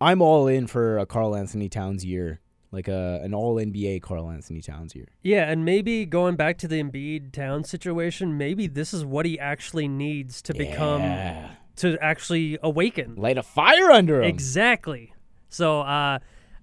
[0.00, 4.94] I'm all in for a Karl-Anthony Towns year, like a an All NBA Karl-Anthony Towns
[4.94, 5.08] year.
[5.22, 9.38] Yeah, and maybe going back to the Embiid Towns situation, maybe this is what he
[9.38, 11.02] actually needs to become
[11.76, 13.14] to actually awaken.
[13.16, 14.28] light a fire under him.
[14.28, 15.14] Exactly.
[15.48, 16.18] So uh,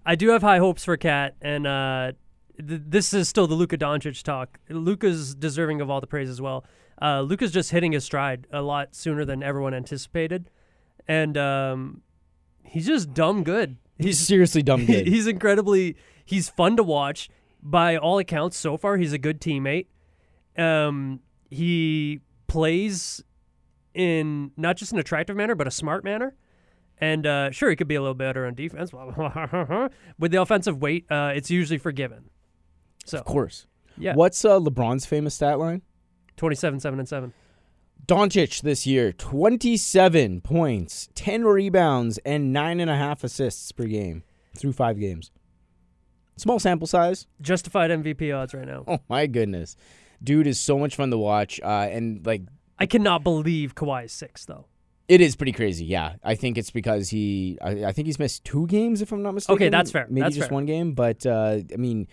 [0.06, 2.12] I do have high hopes for Cat, and uh,
[2.58, 4.60] th- this is still the Luka Doncic talk.
[4.70, 6.66] Luka's deserving of all the praise as well.
[7.02, 10.50] Uh, Luka's just hitting his stride a lot sooner than everyone anticipated,
[11.08, 12.02] and um,
[12.66, 13.78] he's just dumb good.
[13.98, 15.08] He's seriously dumb good.
[15.08, 17.30] he's incredibly he's fun to watch
[17.62, 19.88] by all accounts so far he's a good teammate
[20.58, 23.24] um he plays
[23.94, 26.36] in not just an attractive manner but a smart manner
[27.00, 28.92] and uh sure he could be a little better on defense
[30.20, 32.30] with the offensive weight uh it's usually forgiven
[33.06, 33.66] so of course.
[33.98, 35.82] yeah What's uh, LeBron's famous stat line?
[36.38, 37.34] 27 7 and 7
[38.08, 44.24] Doncic this year, 27 points, 10 rebounds, and nine and a half assists per game
[44.56, 45.32] through five games.
[46.38, 47.28] Small sample size.
[47.42, 49.76] justified mvp odds right now Oh my goodness.
[50.24, 51.60] Dude is so much fun to watch.
[51.64, 52.42] Uh, and like,
[52.78, 54.66] i cannot believe Kawhi is six though
[55.08, 55.86] it is pretty crazy.
[55.86, 56.16] Yeah.
[56.24, 59.34] I think it's because he, I, I think he's missed two games, if I'm not
[59.34, 59.56] mistaken.
[59.56, 60.08] Okay, that's fair.
[60.10, 60.56] Maybe That's just fair.
[60.56, 60.94] one game.
[60.94, 62.08] But, uh, I mean,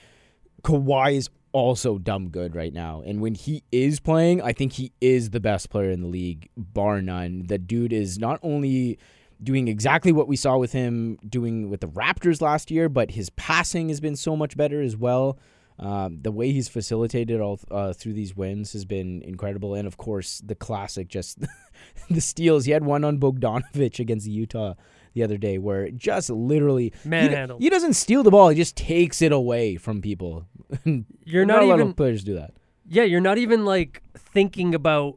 [0.62, 3.02] Kawhi is also dumb good right now.
[3.04, 6.48] And when he is playing, I think he is the best player in the league,
[6.56, 7.44] bar none.
[7.46, 8.98] The dude is not only
[9.42, 13.30] doing exactly what we saw with him doing with the Raptors last year, but his
[13.30, 15.38] passing has been so much better as well.
[15.78, 19.96] Um, the way he's facilitated all uh, through these wins has been incredible, and of
[19.96, 21.38] course the classic, just
[22.10, 22.66] the steals.
[22.66, 24.74] He had one on Bogdanovich against Utah
[25.14, 27.60] the other day, where it just literally he, Manhandled.
[27.62, 30.46] he doesn't steal the ball; he just takes it away from people.
[31.24, 32.54] You're not a lot even- of players do that.
[32.88, 35.16] Yeah, you're not even like thinking about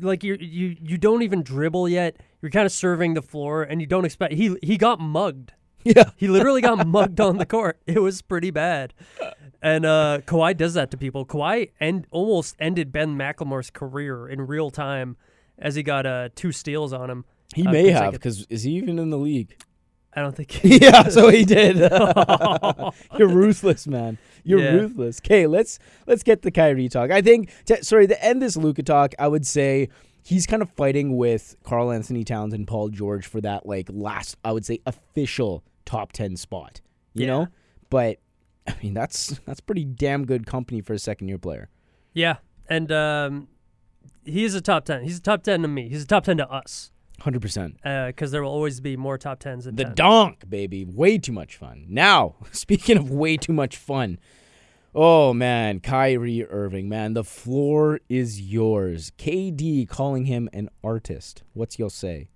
[0.00, 2.16] like you you you don't even dribble yet.
[2.40, 5.52] You're kind of serving the floor and you don't expect he he got mugged.
[5.84, 7.78] Yeah, He literally got mugged on the court.
[7.86, 8.92] It was pretty bad.
[9.62, 11.24] And uh Kawhi does that to people.
[11.26, 15.16] Kawhi end, almost ended Ben McLemore's career in real time
[15.58, 17.24] as he got uh two steals on him.
[17.54, 19.56] He uh, may have because is he even in the league?
[20.14, 20.50] I don't think.
[20.62, 21.76] He yeah, so he did.
[23.18, 24.18] You're ruthless, man.
[24.44, 24.72] You're Yeah.
[24.72, 25.20] ruthless.
[25.24, 27.10] Okay, let's let's get the Kyrie talk.
[27.10, 27.50] I think.
[27.64, 29.88] T- sorry, to end this Luka talk, I would say
[30.22, 34.52] he's kind of fighting with Karl-Anthony Towns and Paul George for that like last, I
[34.52, 36.80] would say, official top ten spot.
[37.14, 37.32] You Yeah.
[37.32, 37.46] know,
[37.90, 38.18] but
[38.66, 41.68] I mean that's that's pretty damn good company for a second year player.
[42.14, 42.36] Yeah,
[42.68, 43.48] and um,
[44.24, 45.02] he is a top ten.
[45.04, 45.88] He's a top ten to me.
[45.88, 46.90] He's a top ten to us
[47.20, 47.76] Hundred percent.
[47.84, 49.94] Uh, because there will always be more top tens than The 10.
[49.94, 50.84] donk, baby.
[50.84, 51.86] Way too much fun.
[51.88, 54.18] Now, speaking of way too much fun.
[54.94, 59.12] Oh man, Kyrie Irving, man, the floor is yours.
[59.18, 61.42] KD calling him an artist.
[61.52, 62.28] What's you'll say?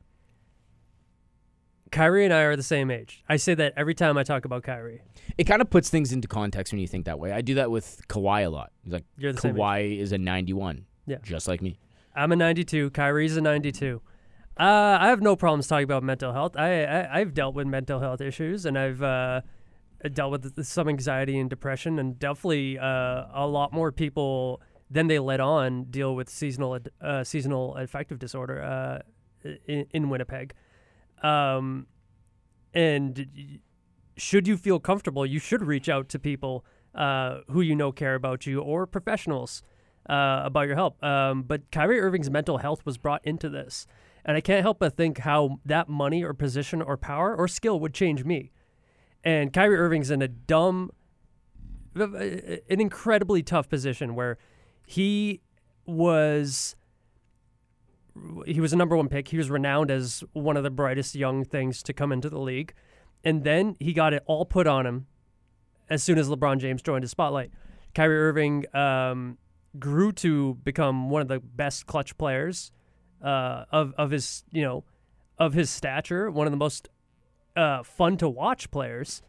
[1.90, 3.24] Kyrie and I are the same age.
[3.28, 5.02] I say that every time I talk about Kyrie.
[5.38, 7.32] It kind of puts things into context when you think that way.
[7.32, 8.70] I do that with Kawhi a lot.
[8.84, 9.56] He's like You're the same.
[9.56, 10.86] Kawhi is a 91.
[11.06, 11.16] Yeah.
[11.22, 11.78] Just like me.
[12.14, 12.90] I'm a 92.
[12.90, 14.00] Kyrie's a 92.
[14.58, 16.56] Uh, I have no problems talking about mental health.
[16.56, 19.40] I, I I've dealt with mental health issues, and I've uh,
[20.12, 25.18] dealt with some anxiety and depression, and definitely uh, a lot more people than they
[25.18, 30.52] let on deal with seasonal uh, seasonal affective disorder uh, in, in Winnipeg.
[31.22, 31.86] Um,
[32.74, 33.60] and
[34.16, 38.14] should you feel comfortable, you should reach out to people uh, who you know care
[38.14, 39.62] about you or professionals
[40.06, 41.02] about your help.
[41.04, 43.86] Um, but Kyrie Irving's mental health was brought into this.
[44.24, 47.80] And I can't help but think how that money or position or power or skill
[47.80, 48.52] would change me.
[49.24, 50.90] And Kyrie Irving's in a dumb,
[51.94, 54.38] an incredibly tough position where
[54.86, 55.40] he
[55.86, 56.76] was
[58.44, 59.28] he was a number one pick.
[59.28, 62.74] He was renowned as one of the brightest young things to come into the league.
[63.24, 65.06] And then he got it all put on him
[65.88, 67.50] as soon as LeBron James joined his spotlight.
[67.94, 69.38] Kyrie Irving um,
[69.78, 72.72] grew to become one of the best clutch players
[73.22, 74.84] uh, of of his you know
[75.38, 76.88] of his stature, one of the most
[77.56, 79.22] uh, fun to watch players,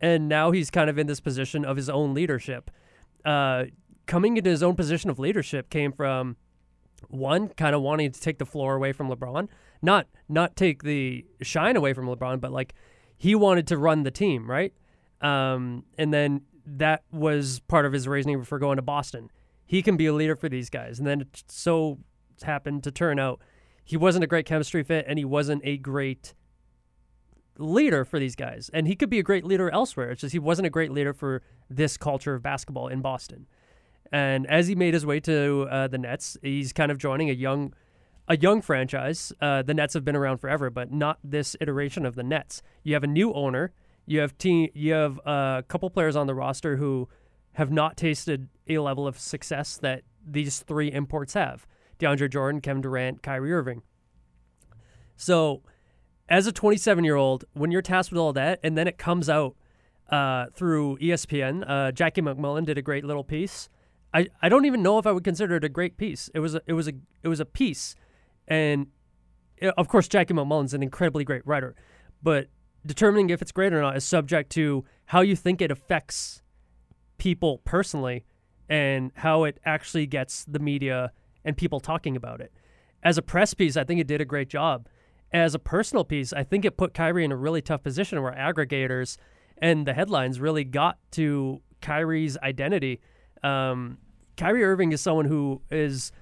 [0.00, 2.70] and now he's kind of in this position of his own leadership.
[3.24, 3.64] Uh,
[4.06, 6.36] coming into his own position of leadership came from
[7.08, 9.48] one kind of wanting to take the floor away from LeBron,
[9.80, 12.74] not not take the shine away from LeBron, but like
[13.16, 14.72] he wanted to run the team, right?
[15.20, 19.30] Um, and then that was part of his reasoning for going to Boston.
[19.64, 21.98] He can be a leader for these guys, and then so
[22.42, 23.40] happened to turn out
[23.84, 26.34] he wasn't a great chemistry fit, and he wasn't a great
[27.58, 28.70] leader for these guys.
[28.72, 30.10] And he could be a great leader elsewhere.
[30.10, 33.46] It's just he wasn't a great leader for this culture of basketball in Boston.
[34.12, 37.32] And as he made his way to uh, the Nets, he's kind of joining a
[37.32, 37.74] young,
[38.28, 39.32] a young franchise.
[39.40, 42.62] Uh, the Nets have been around forever, but not this iteration of the Nets.
[42.82, 43.72] You have a new owner.
[44.06, 44.68] You have team.
[44.74, 47.08] You have a couple players on the roster who
[47.52, 51.66] have not tasted a level of success that these three imports have:
[52.02, 53.82] DeAndre Jordan, Kevin Durant, Kyrie Irving.
[55.16, 55.62] So,
[56.28, 59.28] as a 27 year old, when you're tasked with all that, and then it comes
[59.28, 59.54] out
[60.10, 63.68] uh, through ESPN, uh, Jackie MacMullan did a great little piece.
[64.14, 66.28] I, I don't even know if I would consider it a great piece.
[66.34, 66.92] It was a, it was a
[67.22, 67.94] it was a piece,
[68.46, 68.88] and
[69.62, 71.74] uh, of course Jackie MacMullan's an incredibly great writer,
[72.22, 72.48] but
[72.84, 76.42] determining if it's great or not is subject to how you think it affects
[77.16, 78.24] people personally
[78.68, 81.12] and how it actually gets the media
[81.44, 82.52] and people talking about it.
[83.02, 84.88] As a press piece, I think it did a great job.
[85.32, 88.32] As a personal piece, I think it put Kyrie in a really tough position where
[88.32, 89.16] aggregators
[89.58, 93.00] and the headlines really got to Kyrie's identity.
[93.42, 93.98] Um,
[94.36, 96.12] Kyrie Irving is someone who is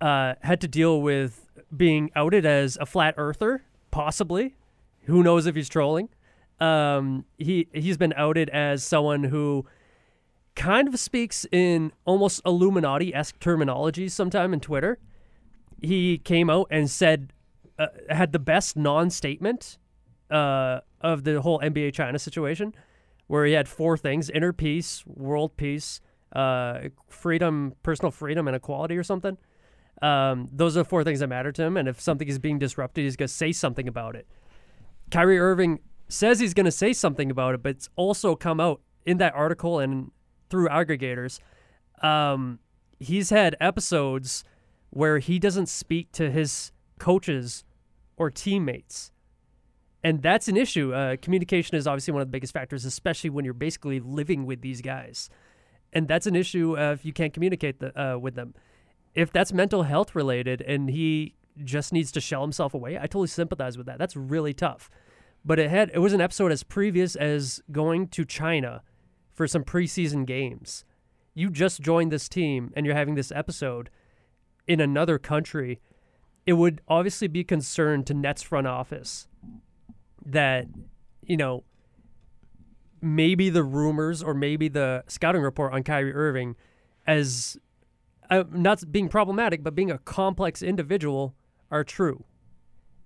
[0.00, 4.56] uh, had to deal with being outed as a flat earther, possibly.
[5.04, 6.08] Who knows if he's trolling?
[6.60, 9.66] Um, he he's been outed as someone who
[10.54, 14.98] kind of speaks in almost Illuminati esque terminology sometime in Twitter.
[15.80, 17.32] He came out and said
[17.78, 19.78] uh, had the best non statement
[20.30, 22.74] uh, of the whole NBA China situation,
[23.26, 26.00] where he had four things: inner peace, world peace,
[26.34, 29.36] uh, freedom, personal freedom, and equality, or something.
[30.00, 31.76] Um, those are the four things that matter to him.
[31.76, 34.26] And if something is being disrupted, he's going to say something about it.
[35.10, 35.78] Kyrie Irving
[36.08, 39.34] says he's going to say something about it, but it's also come out in that
[39.34, 40.10] article and
[40.52, 41.40] through aggregators.
[42.02, 42.58] Um,
[43.00, 44.44] he's had episodes
[44.90, 47.64] where he doesn't speak to his coaches
[48.18, 49.12] or teammates.
[50.04, 50.92] And that's an issue.
[50.92, 54.60] Uh, communication is obviously one of the biggest factors, especially when you're basically living with
[54.60, 55.30] these guys.
[55.90, 58.54] And that's an issue uh, if you can't communicate the, uh, with them.
[59.14, 61.34] If that's mental health related and he
[61.64, 63.98] just needs to shell himself away, I totally sympathize with that.
[63.98, 64.90] That's really tough.
[65.44, 68.82] But it had it was an episode as previous as going to China
[69.42, 70.84] for some preseason games.
[71.34, 73.90] You just joined this team and you're having this episode
[74.68, 75.80] in another country.
[76.46, 79.26] It would obviously be concerned to Nets front office
[80.24, 80.66] that
[81.26, 81.64] you know
[83.00, 86.54] maybe the rumors or maybe the scouting report on Kyrie Irving
[87.04, 87.58] as
[88.30, 91.34] uh, not being problematic, but being a complex individual
[91.68, 92.22] are true.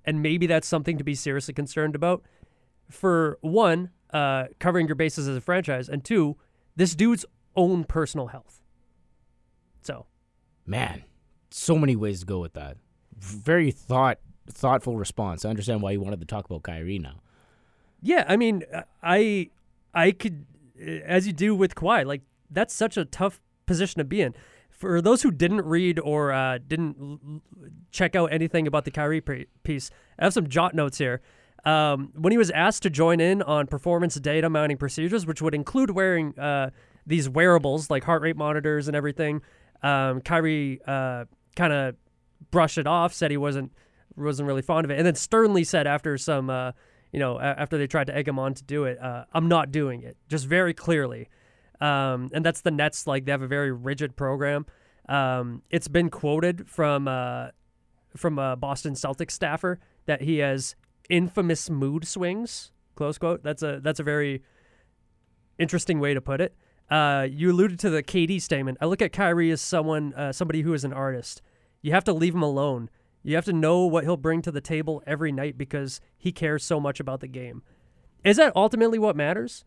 [0.05, 2.23] And maybe that's something to be seriously concerned about.
[2.91, 6.37] For one, uh, covering your bases as a franchise, and two,
[6.77, 8.61] this dude's own personal health.
[9.83, 10.07] So,
[10.67, 11.05] Man,
[11.51, 12.77] so many ways to go with that.
[13.19, 15.45] Very thought thoughtful response.
[15.45, 17.21] I understand why you wanted to talk about Kyrie now.
[18.03, 19.51] yeah, I mean, uh, I
[19.95, 20.45] I could,
[20.81, 24.35] uh, as you do with Kawhi, like that's such a tough position to be in.
[24.71, 27.41] For those who didn't read or uh, didn't l- l-
[27.91, 31.23] check out anything about the Kyrie pre- piece, I have some jot notes here.
[31.67, 35.55] Um, when he was asked to join in on performance data mining procedures, which would
[35.55, 36.71] include wearing uh,
[37.05, 39.43] these wearables like heart rate monitors and everything,
[39.83, 41.25] um, Kyrie uh,
[41.57, 41.97] kind of
[42.53, 43.73] brushed it off, said he wasn't
[44.17, 46.73] wasn't really fond of it, and then sternly said after some, uh,
[47.13, 49.73] you know, after they tried to egg him on to do it, uh, "I'm not
[49.73, 51.29] doing it," just very clearly.
[51.81, 53.09] Um, and that's the Nets.
[53.09, 54.67] Like they have a very rigid program.
[55.09, 57.49] Um, it's been quoted from uh,
[58.17, 60.77] from a Boston Celtics staffer that he has
[61.09, 62.73] infamous mood swings.
[62.95, 63.43] Close quote.
[63.43, 64.43] That's a that's a very
[65.59, 66.55] interesting way to put it.
[66.91, 68.79] Uh, you alluded to the KD statement.
[68.81, 71.43] I look at Kyrie as someone, uh, somebody who is an artist.
[71.83, 72.91] You have to leave him alone.
[73.23, 76.63] You have to know what he'll bring to the table every night because he cares
[76.63, 77.63] so much about the game.
[78.23, 79.65] Is that ultimately what matters?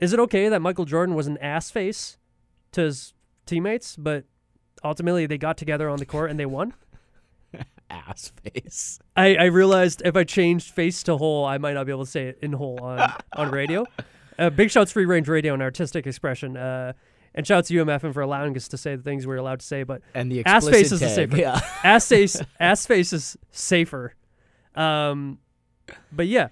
[0.00, 2.18] Is it okay that Michael Jordan was an ass face
[2.72, 3.14] to his
[3.46, 4.24] teammates, but
[4.82, 6.74] ultimately they got together on the court and they won?
[7.90, 8.98] Ass face.
[9.16, 12.10] I, I realized if I changed face to whole, I might not be able to
[12.10, 13.84] say it in whole on, on radio.
[14.38, 16.56] Uh, big shouts free range radio and artistic expression.
[16.56, 16.94] Uh,
[17.34, 19.82] and shouts to UMFM for allowing us to say the things we're allowed to say.
[19.82, 21.36] But And the ass face is safer.
[21.36, 21.60] Yeah.
[21.84, 24.14] ass face ass face is safer.
[24.74, 25.38] Um,
[26.10, 26.48] but yeah,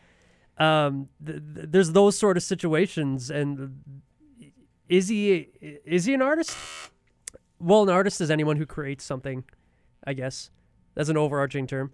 [0.58, 3.30] um, th- th- there's those sort of situations.
[3.30, 3.80] And
[4.88, 6.56] is he is he an artist?
[7.58, 9.44] Well, an artist is anyone who creates something.
[10.04, 10.50] I guess
[10.98, 11.92] that's an overarching term.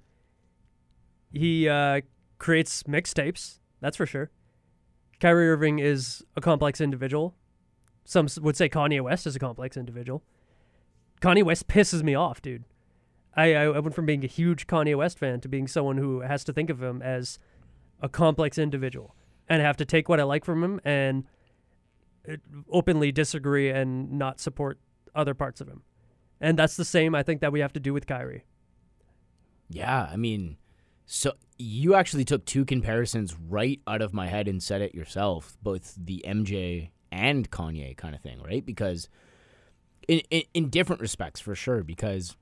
[1.31, 2.01] He uh,
[2.39, 3.59] creates mixtapes.
[3.83, 4.31] That's for sure.
[5.21, 7.35] Kyrie Irving is a complex individual.
[8.07, 10.23] Some would say Kanye West is a complex individual.
[11.21, 12.65] Kanye West pisses me off, dude.
[13.37, 16.43] I, I went from being a huge Kanye West fan to being someone who has
[16.45, 17.39] to think of him as
[18.01, 19.15] a complex individual
[19.51, 21.25] and have to take what I like from him and
[22.27, 22.37] uh,
[22.71, 24.79] openly disagree and not support
[25.15, 25.83] other parts of him.
[26.41, 28.45] And that's the same I think that we have to do with Kyrie.
[29.69, 30.57] Yeah, I mean,
[31.07, 35.57] so you actually took two comparisons right out of my head and said it yourself,
[35.63, 38.65] both the MJ and Kanye kind of thing, right?
[38.65, 39.09] Because
[40.09, 42.37] in, in in different respects, for sure, because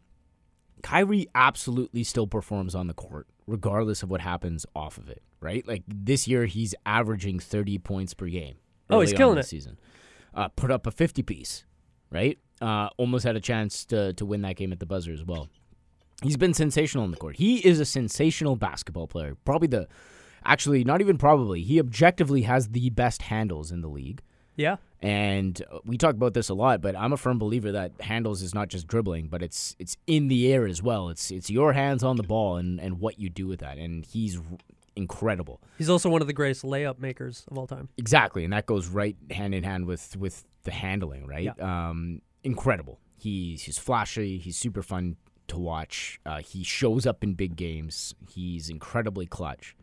[0.83, 5.67] Kyrie absolutely still performs on the court, regardless of what happens off of it, right?
[5.67, 8.57] Like this year, he's averaging 30 points per game.
[8.91, 9.51] Oh, he's killing this it.
[9.51, 9.79] season.
[10.35, 11.65] Uh, put up a 50 piece,
[12.11, 12.39] right?
[12.61, 15.49] Uh, almost had a chance to to win that game at the buzzer as well.
[16.23, 17.37] He's been sensational on the court.
[17.37, 19.37] He is a sensational basketball player.
[19.45, 19.89] Probably the,
[20.45, 21.63] actually, not even probably.
[21.63, 24.23] He objectively has the best handles in the league.
[24.57, 24.77] Yeah.
[25.01, 28.43] And uh, we talk about this a lot, but I'm a firm believer that handles
[28.43, 31.09] is not just dribbling, but it's it's in the air as well.
[31.09, 33.79] It's it's your hands on the ball and, and what you do with that.
[33.79, 34.41] And he's
[34.95, 35.61] incredible.
[35.79, 37.89] He's also one of the greatest layup makers of all time.
[37.97, 41.59] Exactly, and that goes right hand in hand with with the handling, right?
[41.61, 43.01] Um, incredible.
[43.19, 44.39] He's he's flashy.
[44.39, 45.17] He's super fun
[45.53, 46.21] to watch.
[46.27, 48.15] Uh, he shows up in big games.
[48.29, 49.77] He's incredibly clutch.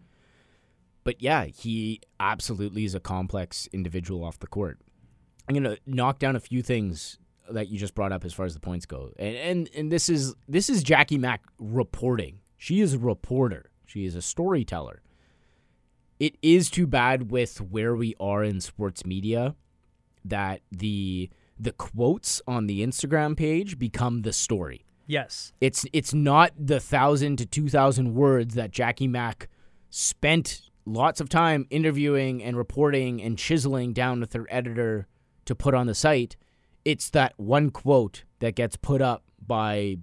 [1.04, 4.80] But yeah, he absolutely is a complex individual off the court.
[5.48, 7.18] I'm gonna knock down a few things
[7.50, 10.10] that you just brought up as far as the points go, and and, and this
[10.10, 12.40] is this is Jackie Mack reporting.
[12.58, 13.72] She is a reporter.
[13.88, 15.02] She is a storyteller
[16.20, 19.56] it is too bad with where we are in sports media
[20.26, 24.86] that the the quotes on the Instagram page become the story.
[25.10, 25.54] Yes.
[25.60, 29.50] It's it's not the thousand to two thousand words that Jackie Mack
[29.90, 35.08] spent lots of time interviewing and reporting and chiseling down with her editor
[35.46, 36.38] to put on the site.
[36.86, 39.98] It's that one quote that gets put up by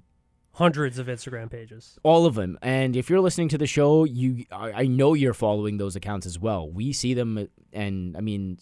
[0.55, 1.99] Hundreds of Instagram pages.
[2.03, 2.59] all of them.
[2.61, 6.27] And if you're listening to the show, you I, I know you're following those accounts
[6.27, 6.69] as well.
[6.69, 8.59] We see them, uh, and I mean,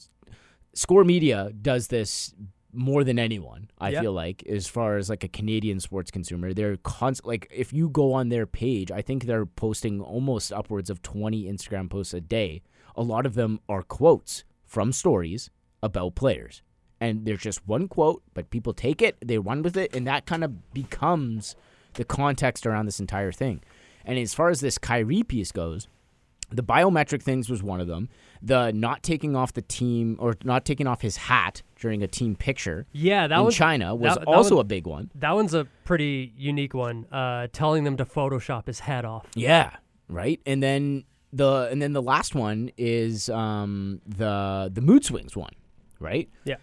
[0.75, 2.35] Score Media does this
[2.75, 3.71] more than anyone.
[3.79, 4.01] I Yeah.
[4.03, 7.27] feel like, as far as like a Canadian sports consumer, they're constant.
[7.29, 11.45] Like if you go on their page, I think they're posting almost upwards of 20
[11.45, 12.63] Instagram posts a day.
[12.97, 15.51] A lot of them are quotes from stories
[15.83, 16.63] about players.
[17.01, 20.27] And there's just one quote, but people take it, they run with it, and that
[20.27, 21.55] kind of becomes
[21.95, 23.61] the context around this entire thing.
[24.05, 25.87] And as far as this Kyrie piece goes,
[26.51, 28.09] the biometric things was one of them.
[28.47, 32.37] The not taking off the team or not taking off his hat during a team
[32.37, 35.11] picture Yeah, that in was China was that- that also one- a big one.
[35.15, 37.07] That one's a pretty unique one.
[37.11, 39.27] Uh, telling them to Photoshop his hat off.
[39.35, 39.71] Yeah,
[40.09, 40.41] right.
[40.45, 45.53] And then the and then the last one is um, the the mood swings one,
[45.99, 46.29] right?
[46.45, 46.57] Yeah.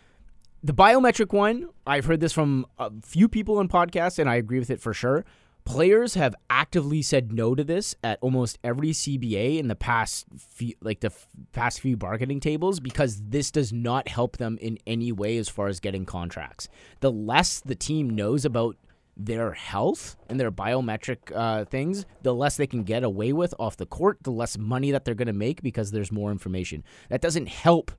[0.63, 4.59] The biometric one, I've heard this from a few people on podcasts, and I agree
[4.59, 5.25] with it for sure.
[5.63, 10.73] Players have actively said no to this at almost every CBA in the past few,
[10.81, 15.11] like the f- past few bargaining tables, because this does not help them in any
[15.11, 16.67] way as far as getting contracts.
[16.99, 18.75] The less the team knows about
[19.15, 23.77] their health and their biometric uh, things, the less they can get away with off
[23.77, 26.83] the court, the less money that they're going to make because there's more information.
[27.09, 27.91] That doesn't help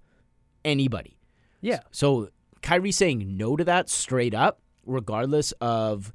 [0.64, 1.18] anybody.
[1.60, 1.80] Yeah.
[1.90, 6.12] So Kyrie saying no to that straight up, regardless of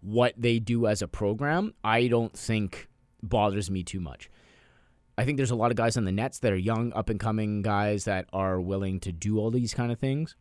[0.00, 2.88] what they do as a program, I don't think
[3.22, 4.30] bothers me too much.
[5.18, 7.20] I think there's a lot of guys on the Nets that are young, up and
[7.20, 10.34] coming guys that are willing to do all these kind of things.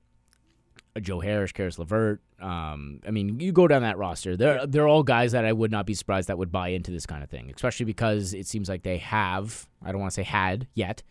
[0.95, 2.21] Uh, Joe Harris, Caris LeVert.
[2.39, 4.37] Um, I mean, you go down that roster.
[4.37, 7.05] They're they're all guys that I would not be surprised that would buy into this
[7.05, 9.67] kind of thing, especially because it seems like they have.
[9.83, 11.03] I don't want to say had yet,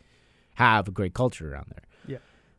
[0.54, 1.84] have a great culture around there.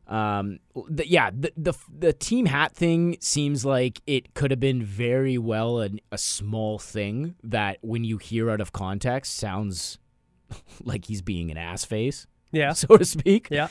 [0.10, 0.57] Um,
[0.89, 5.38] the, yeah, the, the the team hat thing seems like it could have been very
[5.38, 9.99] well an, a small thing that when you hear out of context sounds
[10.84, 12.74] like he's being an ass face, Yeah.
[12.74, 13.49] so to speak.
[13.51, 13.68] Yeah.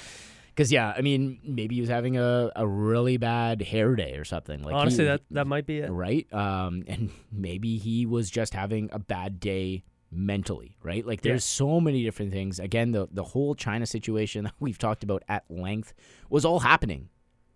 [0.48, 4.24] Because yeah, I mean, maybe he was having a, a really bad hair day or
[4.24, 4.62] something.
[4.62, 5.90] Like Honestly, he- that that might be it.
[5.90, 6.26] right?
[6.32, 11.06] Um, and maybe he was just having a bad day mentally, right?
[11.06, 12.58] Like there's so many different things.
[12.58, 15.94] Again, the the whole China situation that we've talked about at length
[16.30, 17.08] was all happening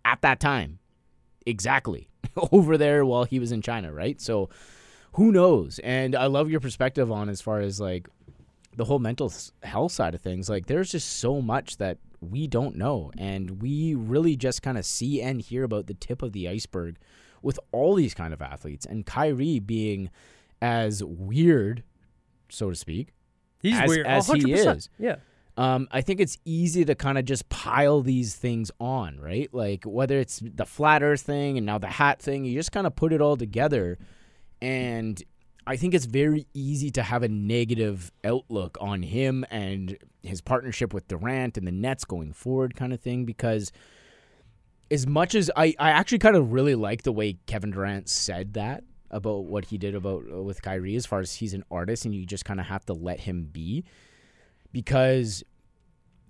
[0.04, 0.78] at that time.
[1.46, 2.08] Exactly.
[2.52, 4.20] Over there while he was in China, right?
[4.20, 4.48] So
[5.14, 5.78] who knows?
[5.80, 8.08] And I love your perspective on as far as like
[8.76, 9.32] the whole mental
[9.62, 10.48] health side of things.
[10.48, 14.86] Like there's just so much that we don't know and we really just kind of
[14.86, 16.96] see and hear about the tip of the iceberg
[17.42, 20.08] with all these kind of athletes and Kyrie being
[20.60, 21.82] as weird
[22.52, 23.12] so to speak
[23.60, 24.06] He's as, weird.
[24.06, 24.76] as he 100%.
[24.76, 25.16] is Yeah.
[25.56, 29.48] um, I think it's easy to kind of just pile these things on, right?
[29.52, 32.86] Like whether it's the flat Earth thing and now the hat thing, you just kind
[32.86, 33.98] of put it all together,
[34.60, 35.22] and
[35.66, 40.92] I think it's very easy to have a negative outlook on him and his partnership
[40.92, 43.24] with Durant and the Nets going forward, kind of thing.
[43.24, 43.70] Because
[44.90, 48.54] as much as I, I actually kind of really like the way Kevin Durant said
[48.54, 48.82] that
[49.12, 52.14] about what he did about uh, with Kyrie, as far as he's an artist and
[52.14, 53.84] you just kind of have to let him be
[54.72, 55.44] because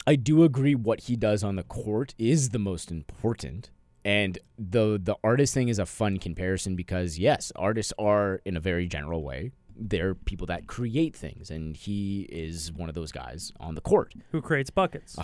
[0.06, 3.70] I do agree what he does on the court is the most important.
[4.04, 8.60] And the the artist thing is a fun comparison because yes, artists are in a
[8.60, 9.52] very general way.
[9.76, 14.12] They're people that create things, and he is one of those guys on the court.
[14.32, 15.16] Who creates buckets?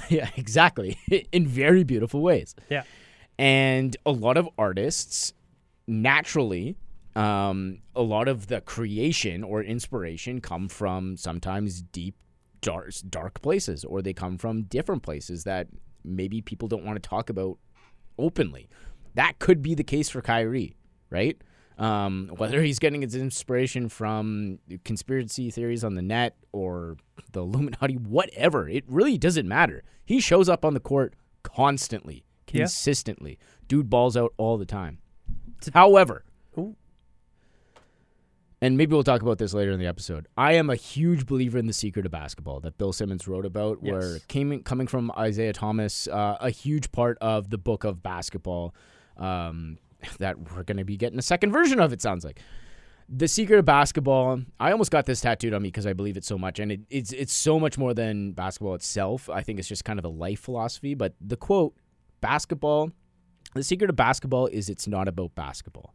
[0.10, 0.98] Yeah, exactly.
[1.32, 2.54] in very beautiful ways.
[2.68, 2.82] Yeah.
[3.38, 5.32] And a lot of artists,
[5.86, 6.76] naturally,
[7.16, 12.14] um, a lot of the creation or inspiration come from sometimes deep,
[12.60, 15.68] dark, dark places, or they come from different places that
[16.04, 17.58] maybe people don't want to talk about
[18.18, 18.68] openly.
[19.14, 20.76] That could be the case for Kyrie,
[21.10, 21.40] right?
[21.78, 26.96] Um, whether he's getting his inspiration from conspiracy theories on the net or
[27.32, 29.82] the Illuminati, whatever, it really doesn't matter.
[30.04, 32.60] He shows up on the court constantly, Yeah.
[32.64, 33.38] consistently.
[33.68, 34.98] Dude balls out all the time.
[35.72, 36.24] However.
[38.62, 40.28] And maybe we'll talk about this later in the episode.
[40.36, 43.82] I am a huge believer in the secret of basketball that Bill Simmons wrote about,
[43.82, 44.24] where Yes.
[44.28, 48.74] came coming from Isiah Thomas, uh, a huge part of the book of basketball
[49.18, 49.76] um,
[50.18, 51.92] that we're going to be getting a second version of.
[51.92, 52.40] It sounds like
[53.10, 54.40] the secret of basketball.
[54.58, 56.80] I almost got this tattooed on me because I believe it so much, and it,
[56.88, 59.28] it's it's so much more than basketball itself.
[59.28, 60.94] I think it's just kind of a life philosophy.
[60.94, 61.74] But the quote,
[62.22, 62.90] "Basketball,
[63.54, 65.94] the secret of basketball is it's not about basketball."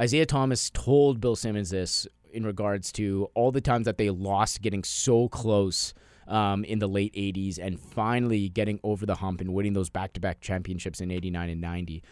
[0.00, 4.62] Isiah Thomas told Bill Simmons this in regards to all the times that they lost
[4.62, 5.92] getting so close
[6.26, 10.12] um, in the late 80s and finally getting over the hump and winning those back
[10.14, 12.02] to back championships in 89 and 90.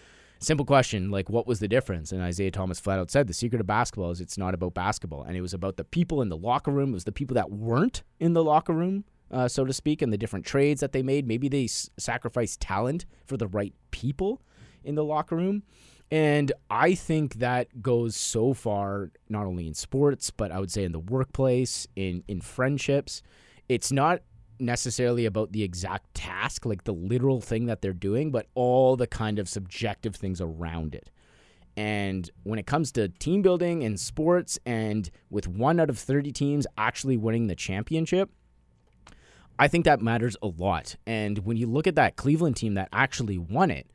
[0.41, 2.13] Simple question, like, what was the difference?
[2.13, 5.23] And Isiah Thomas flat out said the secret of basketball is it's not about basketball.
[5.23, 7.51] And it was about the people in the locker room, it was the people that
[7.51, 9.05] weren't in the locker room.
[9.31, 11.29] Uh, so to speak, and the different trades that they made.
[11.29, 14.41] Maybe they s- sacrificed talent for the right people
[14.85, 15.65] in the locker room.
[16.11, 20.85] And I think that goes so far, not only in sports, but I would say
[20.85, 23.23] in the workplace, in, in friendships.
[23.69, 24.23] It's not
[24.59, 29.07] necessarily about the exact task, like the literal thing that they're doing, but all the
[29.07, 31.11] kind of subjective things around it.
[31.77, 36.33] And when it comes to team building and sports, and with one out of 30
[36.33, 38.31] teams actually winning the championship,
[39.59, 40.97] I think that matters a lot.
[41.07, 43.87] And when you look at that Cleveland team that actually won it,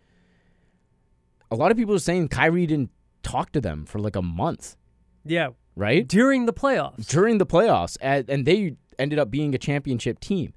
[1.53, 2.91] a lot of people are saying Kyrie didn't
[3.21, 4.75] talk to them for like a month,
[5.23, 6.07] Yeah, right?
[6.07, 7.07] during the playoffs.
[7.07, 10.53] During the playoffs, and, and they ended up being a championship team.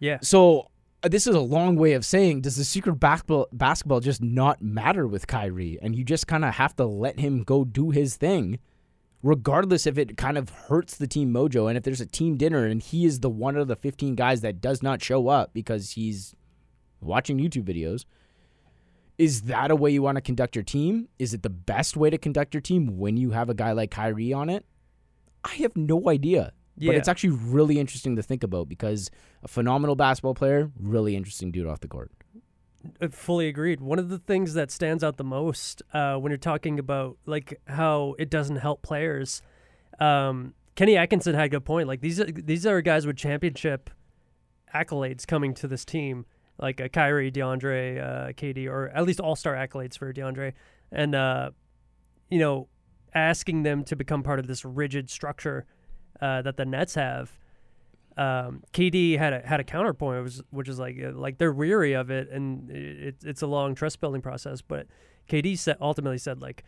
[0.00, 0.70] Yeah, So
[1.02, 4.60] uh, this is a long way of saying, does the secret basketball basketball just not
[4.62, 8.16] matter with Kyrie, and you just kind of have to let him go do his
[8.16, 8.58] thing,
[9.22, 12.64] regardless if it kind of hurts the team mojo, and if there's a team dinner
[12.66, 15.92] and he is the one of the 15 guys that does not show up because
[15.92, 16.34] he's
[17.00, 18.04] watching YouTube videos.
[19.18, 21.08] Is that a way you want to conduct your team?
[21.18, 23.90] Is it the best way to conduct your team when you have a guy like
[23.90, 24.66] Kyrie on it?
[25.44, 26.52] I have no idea.
[26.76, 26.90] Yeah.
[26.90, 29.10] But it's actually really interesting to think about because
[29.42, 32.10] a phenomenal basketball player, really interesting dude off the court.
[33.00, 33.80] Uh, fully agreed.
[33.80, 37.60] One of the things that stands out the most uh, when you're talking about like
[37.66, 39.40] how it doesn't help players,
[39.98, 41.88] um, Kenny Atkinson had a good point.
[41.88, 43.88] Like these are, these are guys with championship
[44.74, 46.26] accolades coming to this team,
[46.58, 50.52] like uh, Kyrie, DeAndre, uh, KD, or at least All Star accolades for DeAndre,
[50.92, 51.50] and uh,
[52.30, 52.68] you know,
[53.14, 55.66] asking them to become part of this rigid structure
[56.20, 57.38] uh, that the Nets have.
[58.16, 61.92] Um, KD had a had a counterpoint, which, which is like uh, like they're weary
[61.92, 64.62] of it, and it, it's a long trust building process.
[64.62, 64.86] But
[65.28, 66.64] KD said ultimately said like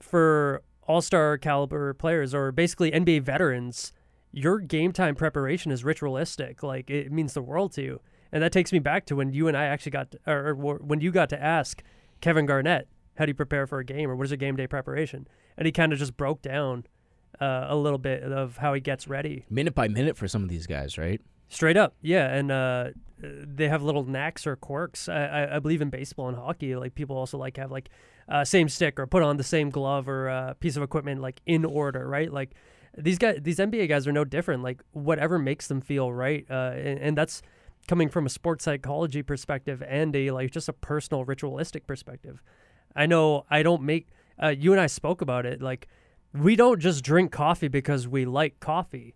[0.00, 3.92] for all star caliber players or basically NBA veterans,
[4.32, 6.62] your game time preparation is ritualistic.
[6.62, 8.00] Like it means the world to you,
[8.32, 10.76] and that takes me back to when you and I actually got to, or, or
[10.76, 11.82] when you got to ask
[12.20, 14.66] Kevin Garnett how do you prepare for a game or what is a game day
[14.66, 15.26] preparation,
[15.56, 16.84] and he kind of just broke down
[17.40, 20.48] uh, a little bit of how he gets ready Minute by minute for some of
[20.48, 21.20] these guys, right?
[21.48, 22.88] Straight up, yeah, and uh,
[23.20, 25.08] they have little knacks or quirks.
[25.08, 27.88] I, I, I believe in baseball and hockey, like people also like have like
[28.28, 31.40] uh, same stick or put on the same glove or uh, piece of equipment like
[31.46, 32.30] in order, right?
[32.32, 32.50] Like
[32.96, 34.62] these guys, these NBA guys are no different.
[34.62, 37.42] Like whatever makes them feel right, uh, and, and that's
[37.88, 42.42] coming from a sports psychology perspective and a like just a personal ritualistic perspective.
[42.94, 44.08] I know I don't make.
[44.40, 45.60] Uh, you and I spoke about it.
[45.60, 45.88] Like
[46.32, 49.14] we don't just drink coffee because we like coffee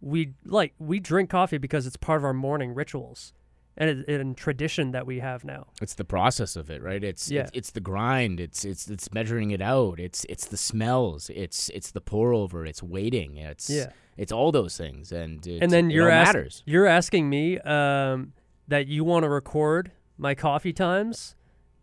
[0.00, 3.32] we like we drink coffee because it's part of our morning rituals
[3.76, 5.68] and it, and tradition that we have now.
[5.80, 7.02] It's the process of it, right?
[7.02, 7.42] It's, Yeah.
[7.42, 8.40] it's it's the grind.
[8.40, 10.00] It's it's it's measuring it out.
[10.00, 11.30] It's it's the smells.
[11.34, 12.66] It's it's the pour over.
[12.66, 13.36] It's waiting.
[13.36, 13.90] It's Yeah.
[14.16, 16.62] It's all those things, and and then you're ask- matters.
[16.66, 18.32] you're asking me um,
[18.68, 21.34] that you want to record my coffee times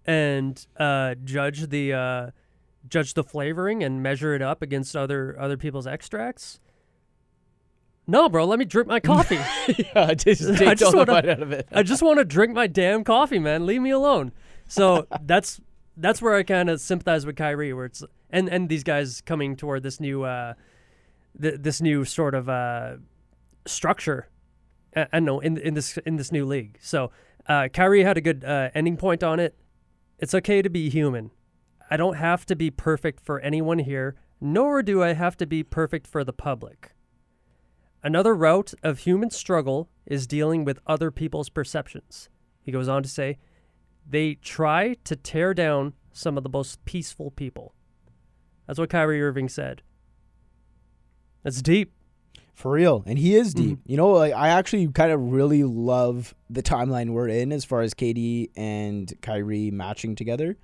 [0.05, 2.29] and uh, judge the uh,
[2.87, 6.59] judge the flavoring and measure it up against other other people's extracts.
[8.07, 9.39] No, bro, let me drink my coffee.
[9.95, 11.67] yeah, just I take just wanna- out of it.
[11.71, 13.65] I just want to drink my damn coffee, man.
[13.65, 14.31] Leave me alone.
[14.67, 15.59] So that's
[15.97, 19.55] that's where I kind of sympathize with Kyrie, where it's and and these guys coming
[19.55, 20.53] toward this new uh,
[21.39, 22.97] th- this new sort of uh,
[23.65, 24.29] structure.
[24.95, 26.77] I, I know in in this in this new league.
[26.81, 27.11] So
[27.47, 29.55] uh, Kyrie had a good uh, ending point on it.
[30.19, 31.31] It's okay to be human.
[31.89, 35.63] I don't have to be perfect for anyone here, nor do I have to be
[35.63, 36.91] perfect for the public.
[38.03, 42.29] Another route of human struggle is dealing with other people's perceptions.
[42.61, 43.37] He goes on to say,
[44.07, 47.73] they try to tear down some of the most peaceful people.
[48.67, 49.81] That's what Kyrie Irving said.
[51.43, 51.93] That's deep.
[52.53, 53.79] For real, and he is deep.
[53.79, 53.89] Mm-hmm.
[53.89, 57.79] You know, like, I actually kind of really love the timeline we're in as far
[57.79, 60.57] as KD and Kyrie matching together.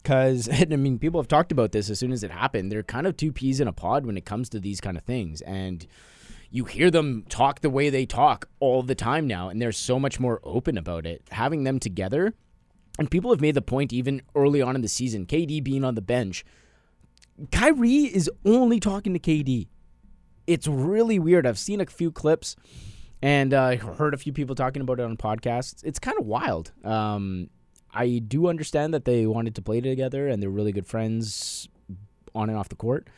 [0.00, 2.70] Because I mean, people have talked about this as soon as it happened.
[2.70, 5.02] They're kind of two peas in a pod when it comes to these kind of
[5.02, 5.84] things, and
[6.48, 9.98] you hear them talk the way they talk all the time now, and they're so
[9.98, 11.22] much more open about it.
[11.32, 12.34] Having them together,
[13.00, 15.96] and people have made the point even early on in the season, KD being on
[15.96, 16.44] the bench,
[17.50, 19.66] Kyrie is only talking to KD
[20.46, 21.46] it's really weird.
[21.46, 22.56] I've seen a few clips
[23.22, 25.84] and uh, heard a few people talking about it on podcasts.
[25.84, 26.72] It's kind of wild.
[26.84, 27.50] Um,
[27.92, 31.68] I do understand that they wanted to play together and they're really good friends
[32.34, 33.08] on and off the court.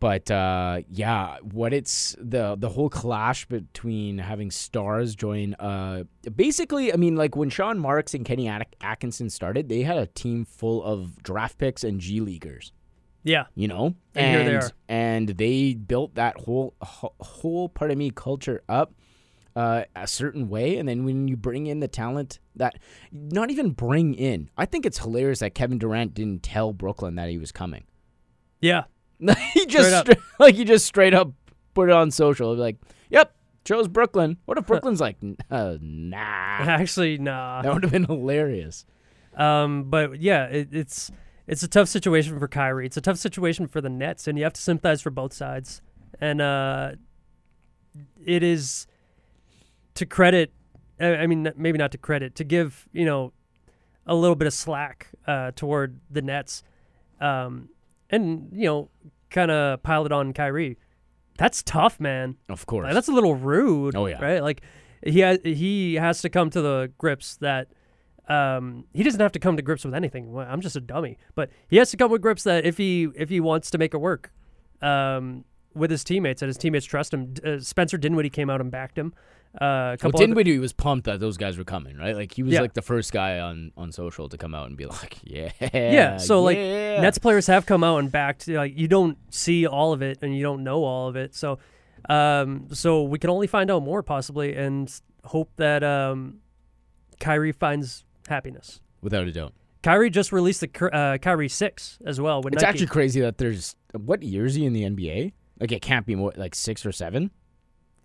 [0.00, 5.54] But uh, yeah, what it's the the whole clash between having stars join.
[5.54, 6.04] Uh,
[6.36, 8.48] basically, I mean, like when Sean Marks and Kenny
[8.80, 12.72] Atkinson started, they had a team full of draft picks and G leaguers
[13.28, 13.44] Yeah.
[13.54, 14.70] you know And here they are.
[14.88, 18.94] and they built that whole whole part of me culture up
[19.56, 22.78] uh, a certain way and then when you bring in the talent that
[23.12, 27.28] not even bring in i think it's hilarious that kevin durant didn't tell brooklyn that
[27.28, 27.84] he was coming
[28.60, 28.84] Yeah.
[29.52, 31.32] he just Straight stra- like he just straight up
[31.74, 32.76] put it on social like
[33.10, 35.16] yep chose brooklyn what if brooklyn's like
[35.50, 36.16] uh, nah
[36.60, 37.62] Actually, nah.
[37.62, 38.86] that would have been hilarious
[39.36, 41.10] Um, but yeah, it, it's
[41.48, 42.84] it's a tough situation for Kyrie.
[42.86, 45.80] It's a tough situation for the Nets, and you have to sympathize for both sides.
[46.20, 46.92] And uh,
[48.24, 48.86] it is
[49.94, 50.52] to credit,
[51.00, 53.32] I mean, maybe not to credit, to give you know
[54.06, 56.62] a little bit of slack uh, toward the Nets,
[57.20, 57.70] um,
[58.10, 58.90] and you know,
[59.30, 60.76] kind of pile it on Kyrie.
[61.38, 62.36] That's tough, man.
[62.48, 62.84] Of course.
[62.84, 63.96] Like, that's a little rude.
[63.96, 64.20] Oh, yeah.
[64.20, 64.42] right.
[64.42, 64.62] Like
[65.02, 67.68] he has he has to come to the grips that
[68.28, 70.36] um, he doesn't have to come to grips with anything.
[70.38, 73.28] I'm just a dummy, but he has to come with grips that if he if
[73.28, 74.32] he wants to make it work
[74.82, 77.34] um, with his teammates, and his teammates trust him.
[77.44, 79.14] Uh, Spencer Dinwiddie came out and backed him.
[79.60, 82.14] Uh, a well, couple other- Dinwiddie was pumped that those guys were coming, right?
[82.14, 82.60] Like he was Yeah.
[82.60, 86.16] like the first guy on on social to come out and be like, "Yeah, yeah.
[86.18, 88.46] So like yeah." Nets players have come out and backed.
[88.46, 91.34] Like you don't see all of it and you don't know all of it.
[91.34, 91.58] So,
[92.10, 94.92] um, so we can only find out more possibly and
[95.24, 96.40] hope that um,
[97.18, 98.80] Kyrie finds happiness.
[99.02, 99.52] without a doubt.
[99.82, 102.40] Kyrie just released the uh, Kyrie six as well.
[102.46, 102.66] It's Nike.
[102.66, 105.32] actually crazy that there's what year is he in the NBA?
[105.60, 107.30] Like it can't be more like six or seven.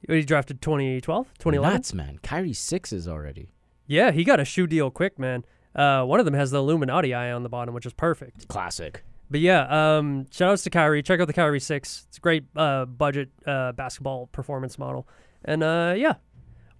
[0.08, 1.74] he drafted 2012, 2011.
[1.74, 2.20] Nuts, man.
[2.22, 3.50] Kyrie sixes already.
[3.88, 5.44] Yeah, he got a shoe deal quick, man.
[5.76, 8.48] Uh, one of them has the Illuminati eye on the bottom, which is perfect.
[8.48, 9.04] Classic.
[9.32, 11.02] But yeah, um, shout outs to Kyrie.
[11.02, 12.06] Check out the Kyrie Six.
[12.08, 15.08] It's a great uh, budget uh, basketball performance model.
[15.44, 16.16] And uh, yeah,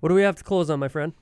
[0.02, 1.14] what do we have to close on, my friend?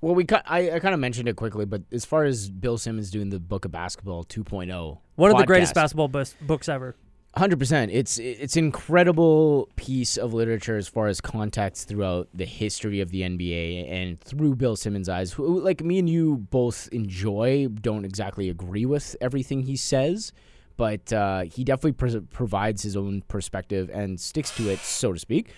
[0.00, 3.10] Well, we I, I kind of mentioned it quickly, but as far as Bill Simmons
[3.10, 6.96] doing the Book of Basketball 2.0, One of the greatest basketball bus- books ever.
[7.36, 7.92] Hundred percent.
[7.92, 13.10] It's it's an incredible piece of literature as far as context throughout the history of
[13.10, 15.32] the NBA and through Bill Simmons' eyes.
[15.32, 20.32] Who, like me and you both enjoy, don't exactly agree with everything he says,
[20.78, 25.50] but uh, he definitely provides his own perspective and sticks to it, so to speak.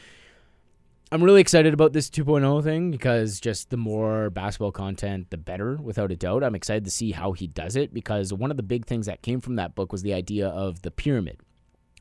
[1.10, 5.76] I'm really excited about this 2.0 thing because just the more basketball content, the better,
[5.76, 6.44] without a doubt.
[6.44, 9.22] I'm excited to see how he does it because one of the big things that
[9.22, 11.38] came from that book was the idea of the pyramid,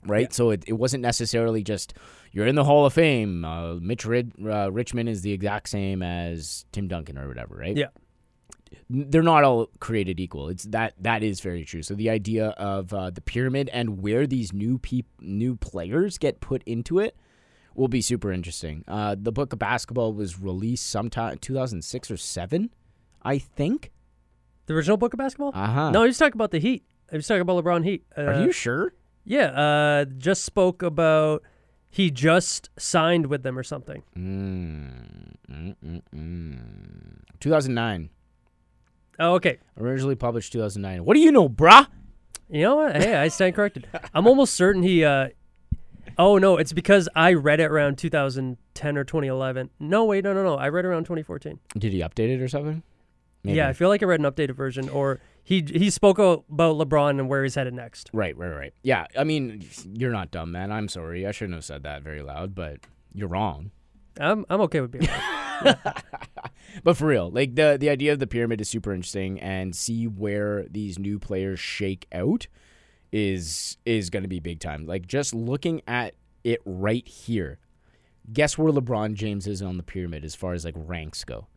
[0.06, 0.34] right?
[0.34, 1.94] So it, it wasn't necessarily just
[2.34, 3.46] you're in the Hall of Fame.
[3.46, 7.78] Uh, Mitch Rid- uh, Richmond is the exact same as Tim Duncan or whatever, right?
[7.78, 7.88] Yeah.
[8.90, 10.50] they're not all created equal.
[10.50, 11.82] It's that that is very true.
[11.82, 16.42] So the idea of uh, the pyramid and where these new peop- new players get
[16.42, 17.16] put into it
[17.78, 18.84] will be super interesting.
[18.88, 22.74] Uh, the book of basketball was released sometime 2006 or seven,
[23.24, 23.92] I think.
[24.66, 25.52] The original book of basketball?
[25.54, 25.92] Uh-huh.
[25.92, 26.84] No, he was talking about the Heat.
[27.10, 28.04] He was talking about LeBron Heat.
[28.18, 28.94] Uh, Are you sure?
[29.24, 31.44] Yeah, uh, just spoke about
[31.90, 34.04] he just signed with them or something.
[34.18, 37.20] Mm, mm, mm, mm.
[37.40, 38.10] 2009.
[39.20, 39.58] Oh, okay.
[39.80, 41.06] Originally published 2009.
[41.06, 41.88] What do you know, bruh?
[42.50, 43.02] You know what?
[43.02, 43.88] Hey, I stand corrected.
[44.14, 45.04] I'm almost certain he.
[45.04, 45.30] Uh,
[46.18, 49.70] oh no, it's because I read it around 2010 or 2011.
[49.80, 50.56] No, wait, no, no, no.
[50.56, 51.60] I read it around 2014.
[51.78, 52.84] Did he update it or something?
[53.44, 53.58] Maybe.
[53.58, 57.12] Yeah, I feel like I read an updated version, or he he spoke about LeBron
[57.12, 58.10] and where he's headed next.
[58.14, 58.74] Right, right, right.
[58.84, 60.72] Yeah, I mean, you're not dumb, man.
[60.72, 61.26] I'm sorry.
[61.26, 62.80] I shouldn't have said that very loud, but
[63.14, 63.72] you're wrong.
[64.20, 65.08] I'm I'm okay with being.
[65.08, 65.76] wrong.
[66.84, 70.06] But for real, like the the idea of the pyramid is super interesting, and see
[70.06, 72.48] where these new players shake out
[73.12, 74.86] is is going to be big time.
[74.86, 77.60] Like just looking at it right here,
[78.32, 81.48] guess where LeBron James is on the pyramid as far as like ranks go?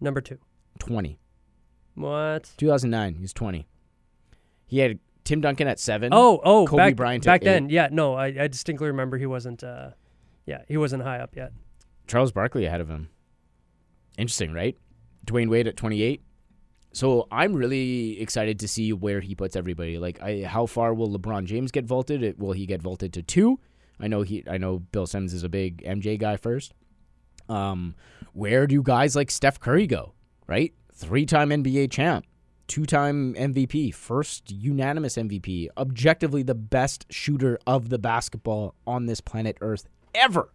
[0.00, 0.38] Number two.
[0.78, 1.18] Twenty.
[1.94, 2.52] What?
[2.58, 3.66] 2009, He's twenty.
[4.66, 6.10] He had Tim Duncan at seven.
[6.12, 7.44] Oh, oh, Kobe back, Bryant at back eight.
[7.44, 7.68] then.
[7.70, 9.64] Yeah, no, I, I distinctly remember he wasn't.
[9.64, 9.90] Uh,
[10.46, 11.52] yeah, he wasn't high up yet.
[12.06, 13.08] Charles Barkley ahead of him.
[14.16, 14.76] Interesting, right?
[15.26, 16.22] Dwyane Wade at 28.
[16.98, 19.98] So I'm really excited to see where he puts everybody.
[19.98, 22.40] Like, I, how far will LeBron James get vaulted?
[22.40, 23.60] Will he get vaulted to two?
[24.00, 24.42] I know he.
[24.50, 26.74] I know Bill Simmons is a big MJ guy first.
[27.48, 27.94] Um,
[28.32, 30.14] where do guys like Steph Curry go?
[30.48, 32.26] Right, three-time NBA champ,
[32.66, 39.56] two-time MVP, first unanimous MVP, objectively the best shooter of the basketball on this planet
[39.60, 39.86] Earth
[40.16, 40.50] ever.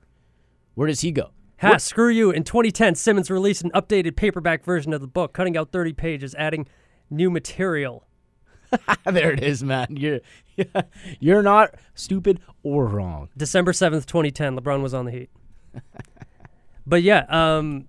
[0.74, 1.30] Where does he go?
[1.64, 2.32] Ha, screw you.
[2.32, 6.36] In 2010, Simmons released an updated paperback version of the book, cutting out 30 pages,
[6.38, 6.68] adding
[7.10, 8.06] new material.
[9.06, 9.88] there it is, man.
[9.96, 10.20] You're
[11.20, 13.30] you're not stupid or wrong.
[13.38, 15.30] December 7th, 2010, LeBron was on the Heat.
[16.86, 17.86] but yeah, um,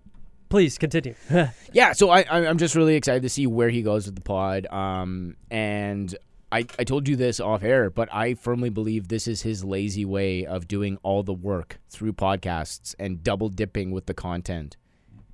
[0.48, 1.14] please continue.
[1.72, 4.20] Yeah, so I I- I'm just really excited to see where he goes with the
[4.20, 4.66] pod.
[4.70, 6.14] Um, and
[6.54, 10.04] I I told you this off air, but I firmly believe this is his lazy
[10.04, 14.76] way of doing all the work through podcasts and double dipping with the content.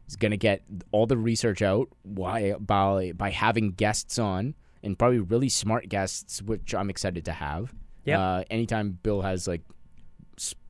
[0.07, 0.63] He's gonna get
[0.93, 6.41] all the research out why by by having guests on and probably really smart guests,
[6.41, 7.75] which I'm excited to have.
[8.07, 8.19] Yep.
[8.19, 9.61] Uh, anytime Bill has like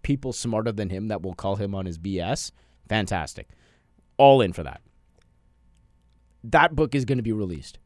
[0.02, 2.50] people smarter than him that will call him on his BS,
[2.88, 3.50] fantastic.
[4.16, 4.80] All in for that.
[6.42, 7.78] That book is going to be released.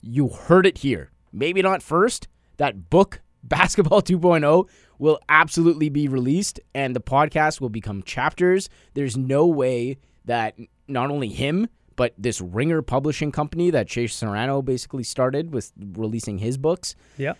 [0.00, 1.12] You heard it here.
[1.34, 2.28] Maybe not first.
[2.56, 4.68] That book Basketball 2.0
[4.98, 8.70] will absolutely be released and the podcast will become chapters.
[8.94, 10.54] There's no way that
[10.88, 16.38] not only him, but this Ringer publishing company that Shea Serrano basically started with releasing
[16.38, 17.34] his books, Yeah.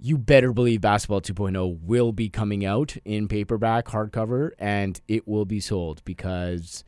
[0.00, 5.44] you better believe Basketball 2.0 will be coming out in paperback, hardcover, and it will
[5.44, 6.82] be sold because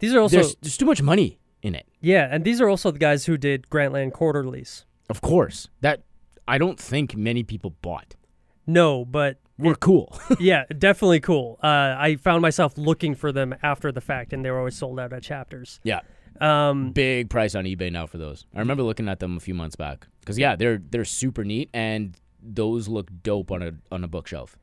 [0.00, 1.86] These are also there's, there's too much money in it.
[2.00, 4.84] yeah, and these are also the guys who did Grantland Quarterlies.
[5.10, 5.68] Of course.
[5.82, 6.02] That
[6.48, 8.14] I don't think many people bought.
[8.66, 10.18] No, but We're cool.
[10.40, 11.58] yeah, definitely cool.
[11.62, 14.98] Uh, I found myself looking for them after the fact, and they were always sold
[15.00, 15.80] out at Chapters.
[15.84, 16.00] yeah.
[16.40, 18.46] Um, Big price on eBay now for those.
[18.54, 20.06] I remember looking at them a few months back.
[20.24, 24.56] Cuz yeah, they're they're super neat and those look dope on a on a bookshelf.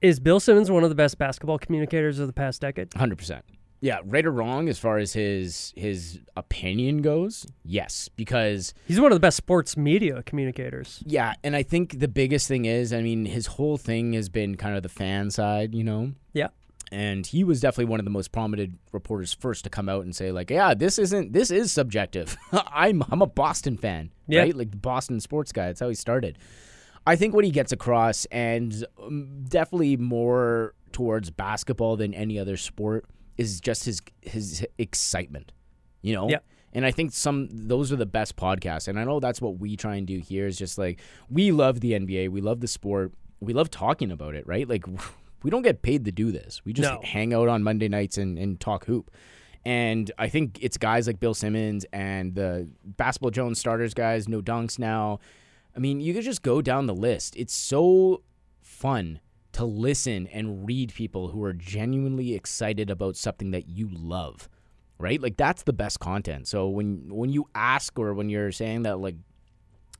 [0.00, 2.90] is Bill Simmons one of the best basketball communicators of the past decade?
[2.90, 3.40] 100%.
[3.80, 7.46] Yeah, right or wrong as far as his his opinion goes?
[7.64, 11.02] Yes, because He's one of the best sports media communicators.
[11.06, 14.56] Yeah, and I think the biggest thing is, I mean, his whole thing has been
[14.56, 16.12] kind of the fan side, you know.
[16.32, 16.48] Yeah.
[16.90, 20.16] And he was definitely one of the most prominent reporters first to come out and
[20.16, 22.36] say, like, yeah, this isn't this is subjective.
[22.52, 24.40] I'm I'm a Boston fan, Yeah.
[24.40, 24.56] right?
[24.56, 25.66] Like the Boston sports guy.
[25.66, 26.38] That's how he started.
[27.06, 32.56] I think what he gets across, and um, definitely more towards basketball than any other
[32.56, 33.04] sport,
[33.38, 35.52] is just his his excitement.
[36.02, 36.28] You know.
[36.28, 36.38] Yeah.
[36.74, 38.88] And I think some those are the best podcasts.
[38.88, 41.80] And I know that's what we try and do here is just like we love
[41.80, 44.68] the NBA, we love the sport, we love talking about it, right?
[44.68, 44.84] Like
[45.42, 46.60] we don't get paid to do this.
[46.66, 47.00] We just No.
[47.02, 49.10] hang out on Monday nights and, and talk hoop.
[49.64, 54.40] And I think it's guys like Bill Simmons and the Basketball Jones starters guys, no
[54.42, 55.20] dunks now.
[55.74, 57.34] I mean, you could just go down the list.
[57.36, 58.22] It's so
[58.60, 59.20] fun
[59.58, 64.48] to listen and read people who are genuinely excited about something that you love
[64.98, 65.20] right?
[65.20, 66.48] Like that's the best content.
[66.48, 69.16] So when when you ask or when you're saying that like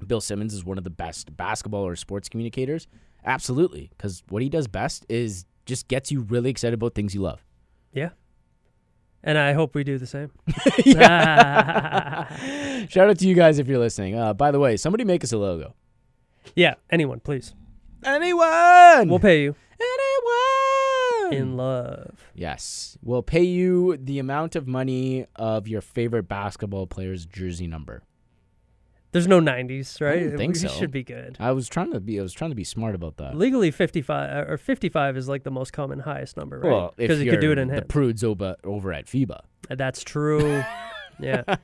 [0.07, 2.87] Bill Simmons is one of the best basketball or sports communicators,
[3.25, 7.21] absolutely, because what he does best is just gets you really excited about things you
[7.21, 7.45] love.
[7.93, 8.11] Yeah.
[9.23, 10.31] And I hope we do the same.
[12.89, 14.15] Shout out to you guys if you're listening.
[14.15, 15.75] Uh, by the way, somebody make us a logo.
[16.55, 17.55] yeah, anyone, please.
[18.05, 19.09] Anyone?
[19.09, 22.31] We'll pay you anyone in love.
[22.35, 28.03] Yes, we'll pay you the amount of money of your favorite basketball player's jersey number.
[29.13, 30.21] There's no 90s, right?
[30.21, 30.69] don't think we so.
[30.69, 31.39] should be good.
[31.41, 32.19] I was trying to be.
[32.19, 33.37] I was trying to be smart about that.
[33.37, 36.71] Legally, 55 uh, or 55 is like the most common highest number, right?
[36.71, 37.89] Well, Because you could do it in the hand.
[37.89, 39.41] prudes over over at FIBA.
[39.71, 40.63] That's true.
[41.21, 41.43] yeah.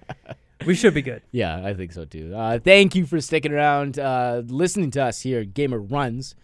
[0.66, 1.22] We should be good.
[1.30, 2.34] Yeah, I think so too.
[2.34, 6.34] Uh, thank you for sticking around, uh, listening to us here, Game of Runs,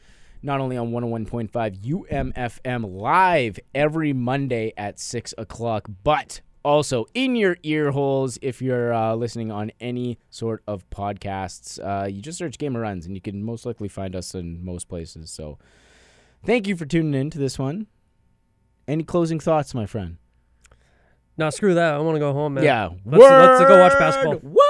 [0.42, 7.56] not only on 101.5 UMFM live every Monday at 6 o'clock, but also in your
[7.62, 11.78] ear holes if you're uh, listening on any sort of podcasts.
[11.78, 14.64] Uh, you just search Game of Runs and you can most likely find us in
[14.64, 15.30] most places.
[15.30, 15.58] So
[16.44, 17.86] thank you for tuning in to this one.
[18.86, 20.16] Any closing thoughts, my friend?
[21.41, 21.95] No, screw that.
[21.95, 22.64] I want to go home, man.
[22.64, 22.91] Yeah.
[23.07, 24.41] Let's, let's go watch basketball.
[24.43, 24.69] Word!